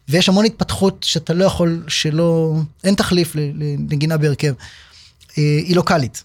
ויש 0.09 0.29
המון 0.29 0.45
התפתחות 0.45 1.03
שאתה 1.03 1.35
לא 1.35 1.45
יכול 1.45 1.85
שלא, 1.89 2.55
אין 2.85 2.95
תחליף 2.95 3.33
לנגינה 3.35 4.17
בהרכב. 4.17 4.53
אה, 5.39 5.43
היא 5.67 5.77
לוקאלית. 5.77 6.23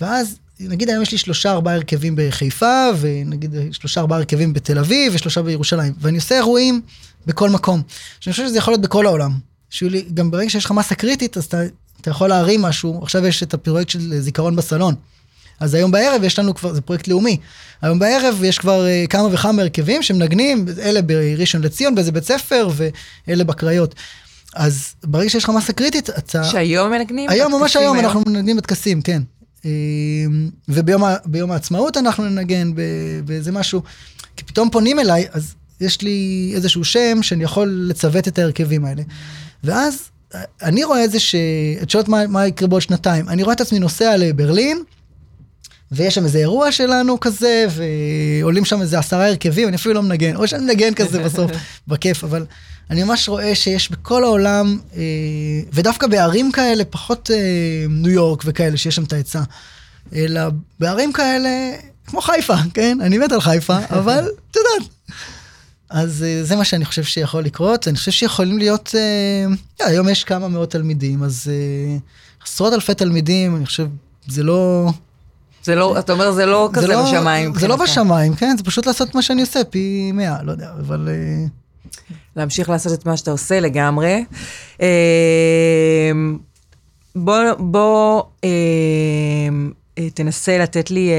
ואז 0.00 0.38
נגיד 0.60 0.90
היום 0.90 1.02
יש 1.02 1.12
לי 1.12 1.18
שלושה 1.18 1.52
ארבעה 1.52 1.74
הרכבים 1.74 2.14
בחיפה, 2.16 2.86
ונגיד 3.00 3.54
שלושה 3.72 4.00
ארבעה 4.00 4.18
הרכבים 4.18 4.52
בתל 4.52 4.78
אביב, 4.78 5.12
ושלושה 5.14 5.42
בירושלים, 5.42 5.92
ואני 6.00 6.16
עושה 6.16 6.34
אירועים 6.34 6.80
בכל 7.26 7.50
מקום. 7.50 7.82
שאני 8.20 8.32
חושב 8.32 8.46
שזה 8.46 8.58
יכול 8.58 8.72
להיות 8.72 8.82
בכל 8.82 9.06
העולם. 9.06 9.38
לי, 9.82 10.04
גם 10.14 10.30
ברגע 10.30 10.50
שיש 10.50 10.64
לך 10.64 10.70
מסה 10.70 10.94
קריטית, 10.94 11.36
אז 11.36 11.44
אתה, 11.44 11.62
אתה 12.00 12.10
יכול 12.10 12.28
להרים 12.28 12.62
משהו, 12.62 13.00
עכשיו 13.02 13.26
יש 13.26 13.42
את 13.42 13.54
הפרויקט 13.54 13.90
של 13.90 14.20
זיכרון 14.20 14.56
בסלון. 14.56 14.94
אז 15.60 15.74
היום 15.74 15.90
בערב 15.90 16.24
יש 16.24 16.38
לנו 16.38 16.54
כבר, 16.54 16.74
זה 16.74 16.80
פרויקט 16.80 17.08
לאומי, 17.08 17.36
היום 17.82 17.98
בערב 17.98 18.44
יש 18.44 18.58
כבר 18.58 18.84
uh, 18.84 19.08
כמה 19.08 19.28
וכמה 19.32 19.62
הרכבים 19.62 20.02
שמנגנים, 20.02 20.66
אלה 20.82 21.02
בראשון 21.02 21.62
לציון 21.62 21.94
באיזה 21.94 22.12
בית 22.12 22.24
ספר, 22.24 22.68
ואלה 23.26 23.44
בקריות. 23.44 23.94
אז 24.54 24.94
ברגע 25.04 25.30
שיש 25.30 25.44
לך 25.44 25.50
מסה 25.50 25.72
קריטית, 25.72 26.10
אתה... 26.10 26.44
שהיום 26.44 26.90
מנגנים? 26.90 27.30
היום, 27.30 27.52
ממש 27.52 27.76
היום, 27.76 27.96
היום 27.96 28.04
אנחנו 28.06 28.22
מנגנים 28.26 28.56
בטקסים, 28.56 29.02
כן. 29.02 29.22
אמ, 29.64 29.70
וביום 30.68 31.50
העצמאות 31.50 31.96
אנחנו 31.96 32.24
ננגן 32.24 32.72
באיזה 33.24 33.52
משהו, 33.52 33.82
כי 34.36 34.44
פתאום 34.44 34.70
פונים 34.70 34.98
אליי, 34.98 35.26
אז 35.32 35.54
יש 35.80 36.02
לי 36.02 36.50
איזשהו 36.54 36.84
שם 36.84 37.22
שאני 37.22 37.44
יכול 37.44 37.68
לצוות 37.88 38.28
את 38.28 38.38
ההרכבים 38.38 38.84
האלה. 38.84 39.02
ואז 39.64 40.10
אני 40.62 40.84
רואה 40.84 41.02
איזה 41.02 41.20
ש... 41.20 41.34
את 41.82 41.90
שואלת 41.90 42.08
מה, 42.08 42.26
מה 42.26 42.46
יקרה 42.46 42.68
בעוד 42.68 42.82
שנתיים. 42.82 43.28
אני 43.28 43.42
רואה 43.42 43.54
את 43.54 43.60
עצמי 43.60 43.78
נוסע 43.78 44.16
לברלין, 44.16 44.82
ויש 45.92 46.14
שם 46.14 46.24
איזה 46.24 46.38
אירוע 46.38 46.72
שלנו 46.72 47.20
כזה, 47.20 47.66
ועולים 47.70 48.64
שם 48.64 48.80
איזה 48.80 48.98
עשרה 48.98 49.26
הרכבים, 49.26 49.68
אני 49.68 49.76
אפילו 49.76 49.94
לא 49.94 50.02
מנגן, 50.02 50.36
או 50.36 50.48
שאני 50.48 50.64
מנגן 50.64 50.94
כזה 50.94 51.22
בסוף, 51.22 51.50
בכיף, 51.88 52.24
אבל 52.24 52.46
אני 52.90 53.02
ממש 53.02 53.28
רואה 53.28 53.54
שיש 53.54 53.90
בכל 53.90 54.24
העולם, 54.24 54.78
אה, 54.96 55.00
ודווקא 55.72 56.06
בערים 56.06 56.52
כאלה, 56.52 56.84
פחות 56.84 57.30
אה, 57.30 57.86
ניו 57.88 58.12
יורק 58.12 58.42
וכאלה, 58.44 58.76
שיש 58.76 58.94
שם 58.94 59.04
את 59.04 59.12
ההיצע, 59.12 59.42
אלא 60.14 60.42
בערים 60.80 61.12
כאלה, 61.12 61.48
כמו 62.06 62.20
חיפה, 62.20 62.54
כן? 62.74 62.98
אני 63.00 63.18
מת 63.18 63.32
על 63.32 63.40
חיפה, 63.40 63.78
אבל 63.98 64.28
את 64.50 64.56
יודעת. 64.56 64.90
אז 65.90 66.22
אה, 66.22 66.44
זה 66.44 66.56
מה 66.56 66.64
שאני 66.64 66.84
חושב 66.84 67.04
שיכול 67.04 67.42
לקרות, 67.44 67.88
אני 67.88 67.96
חושב 67.96 68.10
שיכולים 68.10 68.58
להיות, 68.58 68.94
אה, 68.94 69.86
היום 69.86 70.08
יש 70.08 70.24
כמה 70.24 70.48
מאות 70.48 70.70
תלמידים, 70.70 71.22
אז 71.22 71.50
אה, 71.52 71.96
עשרות 72.44 72.72
אלפי 72.72 72.94
תלמידים, 72.94 73.56
אני 73.56 73.66
חושב, 73.66 73.86
זה 74.28 74.42
לא... 74.42 74.90
זה 75.62 75.74
לא, 75.74 75.98
אתה 75.98 76.12
אומר, 76.12 76.32
זה 76.32 76.46
לא 76.46 76.70
כזה 76.72 76.86
לא, 76.86 77.02
בשמיים. 77.04 77.54
זה 77.54 77.68
לא 77.68 77.76
בשמיים, 77.76 78.34
כן, 78.34 78.54
זה 78.56 78.64
פשוט 78.64 78.86
לעשות 78.86 79.14
מה 79.14 79.22
שאני 79.22 79.40
עושה, 79.40 79.64
פי 79.64 80.12
מאה, 80.12 80.42
לא 80.42 80.52
יודע, 80.52 80.70
אבל... 80.80 81.08
אה, 81.10 81.46
להמשיך 82.36 82.68
לעשות 82.70 82.92
את 83.00 83.06
מה 83.06 83.16
שאתה 83.16 83.30
עושה 83.30 83.60
לגמרי. 83.60 84.24
אה, 84.80 86.12
בוא, 87.14 87.36
בוא 87.58 88.22
אה, 88.44 88.48
תנסה 90.14 90.58
לתת 90.58 90.90
לי 90.90 91.10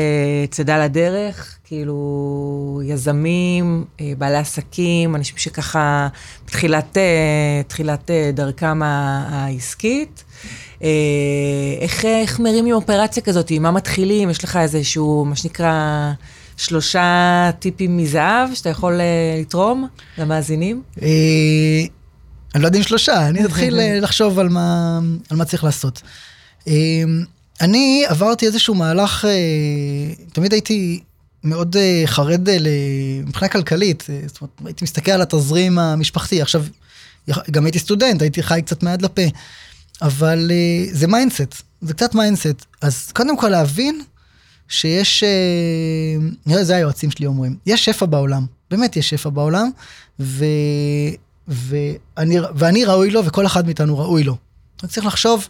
צידה 0.52 0.86
לדרך, 0.86 1.58
כאילו 1.64 2.82
יזמים, 2.86 3.86
בעלי 4.18 4.38
עסקים, 4.38 5.16
אנשים 5.16 5.38
שככה 5.38 6.08
בתחילת 6.46 8.10
דרכם 8.34 8.82
העסקית. 8.84 10.24
איך, 11.82 12.06
איך 12.06 12.40
מרימים 12.40 12.76
אופרציה 12.76 13.24
כזאת? 13.24 13.52
מה 13.52 13.72
מתחילים? 13.72 14.30
יש 14.30 14.44
לך 14.44 14.58
איזשהו, 14.58 15.26
מה 15.26 15.36
שנקרא, 15.36 15.74
שלושה 16.62 17.50
טיפים 17.60 17.98
מזהב 17.98 18.50
שאתה 18.54 18.70
יכול 18.70 19.00
uh, 19.00 19.42
לתרום 19.42 19.88
למאזינים? 20.18 20.82
אה, 21.02 21.08
אני 22.56 22.64
לא 22.64 22.68
יודע 22.68 22.78
אם 22.78 22.84
שלושה, 22.84 23.28
אני 23.28 23.46
אתחיל 23.46 23.80
אה, 23.80 24.00
לחשוב 24.02 24.40
על 24.40 24.50
מה, 24.50 25.00
על 25.30 25.38
מה 25.38 25.46
צריך 25.46 25.64
לעשות. 25.64 26.02
אני 27.62 28.04
עברתי 28.08 28.46
איזשהו 28.46 28.76
מהלך, 28.76 29.28
תמיד 30.34 30.54
הייתי 30.54 31.00
מאוד 31.44 31.76
חרד 32.06 32.48
מבחינה 33.26 33.50
כלכלית, 33.52 34.04
זאת 34.28 34.42
אומרת, 34.42 34.52
הייתי 34.66 34.84
מסתכל 34.84 35.12
על 35.12 35.22
התזרים 35.22 35.80
המשפחתי, 35.80 36.42
עכשיו, 36.42 36.64
גם 37.52 37.66
הייתי 37.66 37.80
סטודנט, 37.80 38.22
הייתי 38.22 38.44
חי 38.44 38.62
קצת 38.66 38.84
מהיד 38.84 39.02
לפה, 39.02 39.22
אבל 40.02 40.52
זה 40.92 41.08
mindset, 41.08 41.62
זה 41.82 41.94
קצת 41.94 42.16
mindset. 42.16 42.66
אז 42.82 43.12
קודם 43.12 43.38
כל 43.38 43.50
להבין 43.50 44.02
שיש, 44.68 45.24
אה, 45.24 46.28
נראה, 46.46 46.64
זה 46.64 46.76
היועצים 46.76 47.12
שלי 47.12 47.26
אומרים, 47.26 47.56
יש 47.66 47.86
שפע 47.86 48.06
בעולם, 48.06 48.46
באמת 48.72 48.96
יש 48.96 49.10
שפע 49.10 49.30
בעולם, 49.30 49.70
ו, 50.20 50.46
ואני, 51.48 52.38
ואני 52.56 52.86
ראוי 52.86 53.12
לו 53.12 53.26
וכל 53.26 53.46
אחד 53.46 53.66
מאיתנו 53.66 53.98
ראוי 53.98 54.24
לו. 54.24 54.38
אתה 54.78 54.88
צריך 54.88 55.06
לחשוב, 55.06 55.48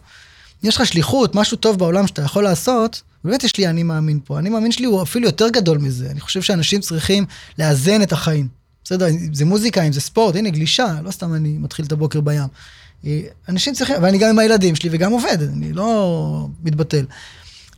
יש 0.62 0.76
לך 0.76 0.86
שליחות, 0.86 1.34
משהו 1.34 1.56
טוב 1.56 1.78
בעולם 1.78 2.06
שאתה 2.06 2.22
יכול 2.22 2.44
לעשות, 2.44 3.02
באמת 3.24 3.44
יש 3.44 3.56
לי 3.56 3.66
אני 3.66 3.82
מאמין 3.82 4.20
פה. 4.24 4.38
אני 4.38 4.50
מאמין 4.50 4.72
שלי 4.72 4.86
הוא 4.86 5.02
אפילו 5.02 5.26
יותר 5.26 5.48
גדול 5.48 5.78
מזה. 5.78 6.10
אני 6.10 6.20
חושב 6.20 6.42
שאנשים 6.42 6.80
צריכים 6.80 7.24
לאזן 7.58 8.02
את 8.02 8.12
החיים. 8.12 8.48
בסדר, 8.84 9.08
אם 9.08 9.34
זה 9.34 9.44
מוזיקה, 9.44 9.82
אם 9.82 9.92
זה 9.92 10.00
ספורט, 10.00 10.36
הנה 10.36 10.50
גלישה, 10.50 10.94
לא 11.04 11.10
סתם 11.10 11.34
אני 11.34 11.58
מתחיל 11.58 11.84
את 11.84 11.92
הבוקר 11.92 12.20
בים. 12.20 12.48
אנשים 13.48 13.74
צריכים, 13.74 13.96
ואני 14.02 14.18
גם 14.18 14.28
עם 14.28 14.38
הילדים 14.38 14.74
שלי 14.74 14.88
וגם 14.92 15.12
עובד, 15.12 15.38
אני 15.42 15.72
לא 15.72 16.48
מתבטל. 16.62 17.04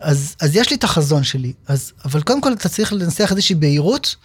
אז, 0.01 0.35
אז 0.41 0.57
יש 0.57 0.71
לי 0.71 0.77
את 0.77 0.85
החזון 0.85 1.25
שלי, 1.25 1.53
אז, 1.69 1.93
אבל 2.05 2.23
קודם 2.23 2.41
כל 2.41 2.53
אתה 2.53 2.69
צריך 2.69 2.93
לנסח 2.93 3.31
איזושהי 3.31 3.55
בהירות, 3.55 4.17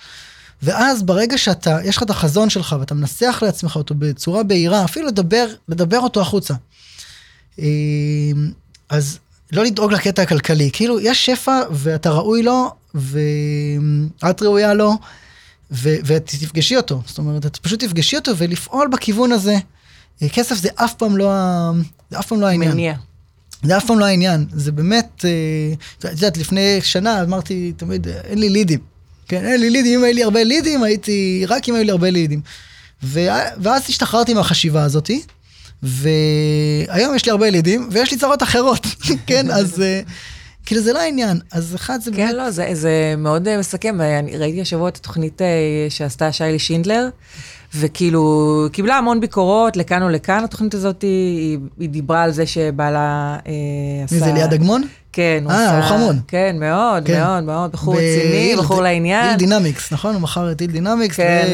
ואז 0.61 1.03
ברגע 1.03 1.37
שאתה, 1.37 1.77
יש 1.83 1.97
לך 1.97 2.03
את 2.03 2.09
החזון 2.09 2.49
שלך 2.49 2.75
ואתה 2.79 2.93
מנסח 2.93 3.39
לעצמך 3.41 3.75
אותו 3.75 3.95
בצורה 3.97 4.43
בהירה, 4.43 4.83
אפילו 4.85 5.07
לדבר, 5.07 5.47
לדבר 5.67 5.99
אותו 5.99 6.21
החוצה. 6.21 6.53
אמ, 7.59 8.51
אז 8.89 9.19
לא 9.51 9.63
לדאוג 9.63 9.93
לקטע 9.93 10.21
הכלכלי, 10.21 10.69
כאילו 10.73 10.99
יש 10.99 11.25
שפע 11.25 11.61
ואתה 11.71 12.09
ראוי 12.09 12.43
לו, 12.43 12.71
ואת 12.95 14.41
ראויה 14.41 14.73
לו, 14.73 14.93
ותפגשי 15.71 16.77
אותו. 16.77 17.01
זאת 17.05 17.17
אומרת, 17.17 17.45
את 17.45 17.57
פשוט 17.57 17.83
תפגשי 17.83 18.15
אותו 18.15 18.37
ולפעול 18.37 18.87
בכיוון 18.87 19.31
הזה. 19.31 19.57
כסף 20.27 20.55
זה 20.55 20.69
אף 20.75 20.93
פעם 20.93 21.17
לא, 21.17 21.29
זה 22.09 22.19
אף 22.19 22.27
פעם 22.27 22.41
לא 22.41 22.45
העניין. 22.45 22.71
מניע. 22.71 22.93
זה 23.63 23.77
אף 23.77 23.85
פעם 23.85 23.99
לא 23.99 24.05
העניין, 24.05 24.45
זה 24.53 24.71
באמת, 24.71 25.25
אה, 25.25 25.73
את 25.99 26.05
יודעת, 26.11 26.37
לפני 26.37 26.79
שנה 26.81 27.23
אמרתי 27.23 27.73
תמיד, 27.77 28.07
אין 28.07 28.39
לי 28.39 28.49
לידים. 28.49 28.79
כן, 29.27 29.45
אין 29.45 29.61
לי 29.61 29.69
לידים, 29.69 29.99
אם 29.99 30.03
היו 30.03 30.13
לי 30.13 30.23
הרבה 30.23 30.43
לידים, 30.43 30.83
הייתי, 30.83 31.45
רק 31.47 31.69
אם 31.69 31.75
היו 31.75 31.83
לי 31.83 31.91
הרבה 31.91 32.09
לידים. 32.09 32.41
ואז 33.03 33.83
השתחררתי 33.89 34.33
מהחשיבה 34.33 34.83
הזאתי, 34.83 35.21
והיום 35.83 37.15
יש 37.15 37.25
לי 37.25 37.31
הרבה 37.31 37.49
לידים, 37.49 37.89
ויש 37.91 38.11
לי 38.11 38.17
צרות 38.17 38.43
אחרות, 38.43 38.87
כן, 39.27 39.51
אז... 39.51 39.83
אה, 40.69 40.73
כאילו 40.73 40.81
זה 40.81 40.93
לא 40.93 40.99
העניין. 40.99 41.39
אז 41.51 41.75
אחד 41.75 41.99
זה 42.01 42.11
כן, 42.11 42.17
באמת... 42.17 42.31
כן, 42.31 42.35
לא, 42.37 42.51
זה, 42.51 42.69
זה 42.73 43.13
מאוד 43.17 43.47
uh, 43.47 43.51
מסכם. 43.59 44.01
אני 44.01 44.37
ראיתי 44.37 44.61
השבוע 44.61 44.89
את 44.89 44.97
התוכנית 44.97 45.41
uh, 45.41 45.43
שעשתה 45.89 46.31
שיילי 46.31 46.59
שינדלר, 46.59 47.09
וכאילו, 47.75 48.67
קיבלה 48.71 48.97
המון 48.97 49.19
ביקורות 49.19 49.77
לכאן 49.77 50.03
או 50.03 50.09
לכאן. 50.09 50.43
התוכנית 50.43 50.73
הזאת, 50.73 51.01
היא, 51.01 51.59
היא 51.79 51.89
דיברה 51.89 52.23
על 52.23 52.31
זה 52.31 52.45
שבעלה 52.45 53.37
uh, 53.43 53.47
עשה... 54.05 54.15
מי 54.15 54.21
זה, 54.21 54.33
ליעד 54.33 54.53
אגמון? 54.53 54.81
כן, 55.13 55.41
הוא 55.43 55.51
עשה... 55.51 55.71
אה, 55.71 55.77
הוא 55.77 55.85
חמוד. 55.85 56.15
כן, 56.27 56.55
מאוד, 56.59 57.05
כן. 57.05 57.19
מאוד, 57.19 57.43
מאוד. 57.43 57.71
בחור 57.71 57.93
רציני, 57.93 58.55
בחור 58.57 58.81
לעניין. 58.81 59.29
Yield 59.29 59.37
Dynamics, 59.37 59.93
נכון? 59.93 60.13
הוא 60.13 60.21
מכר 60.21 60.51
את 60.51 60.61
Yield 60.61 60.71
Dynamics 60.71 61.15
כן. 61.15 61.47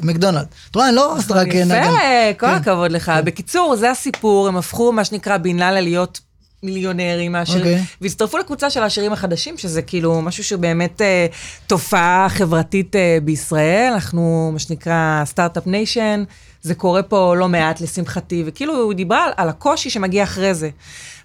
ומקדונלד. 0.00 0.46
אתה 0.70 0.78
רואה, 0.78 0.88
אני 0.88 0.96
לא 0.96 1.16
רק 1.30 1.48
נגן. 1.48 1.70
יפה, 1.70 2.38
כל 2.38 2.46
כן. 2.46 2.54
הכבוד 2.54 2.92
לך. 2.92 3.04
כן. 3.04 3.24
בקיצור, 3.24 3.76
זה 3.76 3.90
הסיפור, 3.90 4.48
הם 4.48 4.56
הפכו, 4.56 4.92
מה 4.92 5.04
שנקרא, 5.04 5.36
בן 5.36 5.56
לילה 5.56 5.80
להיות 5.80 6.20
מיליונרים 6.62 7.34
okay. 7.34 7.56
אוקיי. 7.56 7.82
והצטרפו 8.00 8.38
לקבוצה 8.38 8.70
של 8.70 8.82
העשירים 8.82 9.12
החדשים, 9.12 9.58
שזה 9.58 9.82
כאילו 9.82 10.22
משהו 10.22 10.44
שהוא 10.44 10.60
באמת 10.60 11.02
אה, 11.02 11.26
תופעה 11.66 12.26
חברתית 12.28 12.96
אה, 12.96 13.18
בישראל. 13.22 13.90
אנחנו, 13.94 14.50
מה 14.52 14.58
שנקרא, 14.58 15.22
start-up 15.24 15.66
nation, 15.66 16.24
זה 16.62 16.74
קורה 16.74 17.02
פה 17.02 17.34
לא 17.36 17.48
מעט, 17.48 17.80
לשמחתי, 17.80 18.42
וכאילו 18.46 18.76
הוא 18.76 18.94
דיברה 18.94 19.24
על, 19.24 19.32
על 19.36 19.48
הקושי 19.48 19.90
שמגיע 19.90 20.22
אחרי 20.22 20.54
זה. 20.54 20.70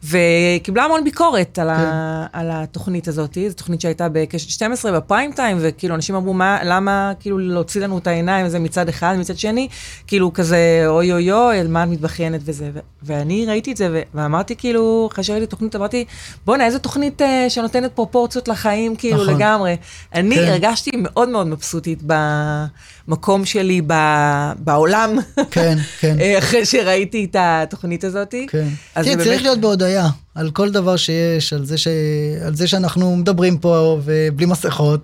וקיבלה 0.04 0.84
המון 0.84 1.04
ביקורת 1.04 1.60
על, 1.60 1.68
כן. 1.68 1.74
ה, 1.74 2.26
על 2.34 2.50
התוכנית 2.52 3.08
הזאת, 3.08 3.38
זו 3.48 3.54
תוכנית 3.56 3.82
שהייתה 3.82 4.08
בקשת 4.12 4.50
12 4.50 4.92
בפריים 4.92 5.32
טיים, 5.32 5.58
וכאילו 5.62 5.96
אנשים 5.96 6.16
אמרו, 6.16 6.34
מה, 6.34 6.60
למה 6.64 7.12
כאילו 7.20 7.38
להוציא 7.38 7.82
לנו 7.82 7.98
את 7.98 8.08
העיניים, 8.08 8.46
הזה 8.46 8.60
מצד 8.60 8.90
אחד, 8.90 9.16
מצד 9.20 9.38
שני, 9.38 9.68
כאילו 10.08 10.34
כזה 10.34 10.84
אוי 10.88 11.12
אוי 11.12 11.32
אוי, 11.32 11.60
על 11.60 11.68
מה 11.68 11.84
את 11.84 11.90
מתבכיינת 11.90 12.42
וזה. 12.46 12.70
ו- 12.74 12.80
ואני 13.04 13.46
ראיתי 13.46 13.72
את 13.72 13.78
זה, 13.78 14.02
ואמרתי 14.14 14.56
כאילו, 14.56 15.10
אחרי 15.12 15.24
שראיתי 15.24 15.44
את 15.44 15.48
התוכנית, 15.48 15.76
אמרתי, 15.76 16.06
בואנה, 16.46 16.66
איזה 16.66 16.80
תוכנית 16.80 17.22
uh, 17.22 17.26
שנותנת 17.50 17.92
פרופורציות 17.92 18.48
לחיים, 18.48 18.96
כאילו 18.96 19.24
נכון. 19.24 19.34
לגמרי. 19.36 19.76
אני 20.14 20.36
כן. 20.36 20.44
הרגשתי 20.48 20.92
מאוד 20.94 21.30
מאוד 21.30 21.48
מבסוטית 21.48 22.00
במקום 23.08 23.46
שלי 23.46 23.82
ב- 23.88 24.52
בעולם, 24.60 25.18
כן, 25.52 25.78
כן. 26.00 26.16
אה, 26.22 26.38
אחרי 26.38 26.66
שראיתי 26.66 27.26
את 27.32 27.36
התוכנית 27.40 28.04
הזאת. 28.04 28.36
כן. 28.48 28.68
תראה, 28.94 29.06
באמת... 29.06 29.28
צריך 29.28 29.42
להיות 29.42 29.60
בעוד 29.60 29.84
הודיה 29.88 30.10
על 30.36 30.52
כל 30.52 30.72
דבר 30.72 30.98
שיש, 30.98 31.54
על 31.54 31.66
זה, 31.66 31.78
ש... 31.78 31.88
על 32.46 32.56
זה 32.56 32.68
שאנחנו 32.68 33.16
מדברים 33.16 33.58
פה 33.58 34.00
ובלי 34.04 34.46
מסכות. 34.46 35.02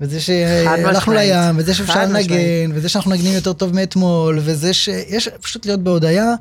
וזה 0.00 0.20
שהלכנו 0.20 1.12
לים, 1.12 1.58
וזה 1.58 1.74
שאפשר 1.74 2.02
לנגן, 2.02 2.70
וזה 2.74 2.88
שאנחנו 2.88 3.10
נגנים 3.10 3.34
יותר 3.34 3.52
טוב 3.52 3.74
מאתמול, 3.74 4.38
וזה 4.42 4.74
שיש 4.74 5.28
פשוט 5.42 5.66
להיות 5.66 5.80
בהודיה, 5.80 6.34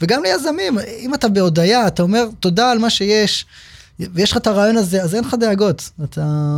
וגם 0.00 0.22
ליזמים, 0.22 0.78
אם 0.98 1.14
אתה 1.14 1.28
בהודיה, 1.28 1.86
אתה 1.86 2.02
אומר 2.02 2.24
תודה 2.40 2.70
על 2.70 2.78
מה 2.78 2.90
שיש, 2.90 3.46
ויש 4.00 4.32
לך 4.32 4.36
את 4.36 4.46
הרעיון 4.46 4.76
הזה, 4.76 5.02
אז 5.02 5.14
אין 5.14 5.24
לך 5.24 5.34
דאגות. 5.40 5.90
אתה, 6.04 6.56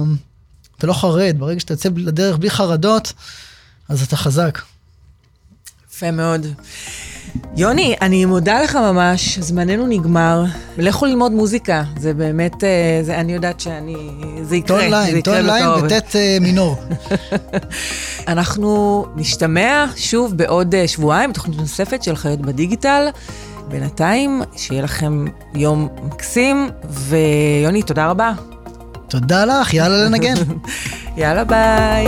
אתה 0.79 0.87
לא 0.87 0.93
חרד, 0.93 1.35
ברגע 1.39 1.61
שאתה 1.61 1.73
יוצא 1.73 1.89
לדרך 1.97 2.37
בלי 2.37 2.51
חרדות, 2.51 3.13
אז 3.89 4.03
אתה 4.03 4.17
חזק. 4.17 4.59
יפה 5.91 6.11
מאוד. 6.11 6.47
יוני, 7.57 7.95
אני 8.03 8.25
מודה 8.25 8.63
לך 8.63 8.77
ממש, 8.77 9.39
זמננו 9.39 9.87
נגמר. 9.87 10.45
לכו 10.79 11.07
ללמוד 11.07 11.33
מוזיקה, 11.33 11.83
זה 11.99 12.15
באמת, 12.15 12.65
אה, 12.65 12.99
זה, 13.03 13.21
אני 13.21 13.33
יודעת 13.33 13.61
שאני, 13.61 13.97
זה 14.43 14.57
יקרה, 14.57 14.79
טון 14.81 14.91
ליין, 14.91 15.21
טון 15.21 15.47
ליין 15.47 15.69
וטט 15.69 16.17
אה, 16.17 16.39
מינור. 16.41 16.77
אנחנו 18.29 19.05
נשתמע 19.17 19.87
שוב 19.97 20.37
בעוד 20.37 20.75
אה, 20.75 20.89
שבועיים, 20.89 21.33
תוכנית 21.33 21.59
נוספת 21.59 22.03
של 22.03 22.17
חיות 22.17 22.41
בדיגיטל. 22.41 23.09
בינתיים, 23.69 24.43
שיהיה 24.57 24.83
לכם 24.83 25.25
יום 25.55 25.89
מקסים, 26.05 26.71
ויוני, 26.91 27.83
תודה 27.83 28.07
רבה. 28.07 28.33
תודה 29.09 29.45
לך, 29.45 29.75
יאללה 29.75 30.05
לנגן. 30.05 30.35
יאללה, 31.17 31.45
ביי. 31.45 32.07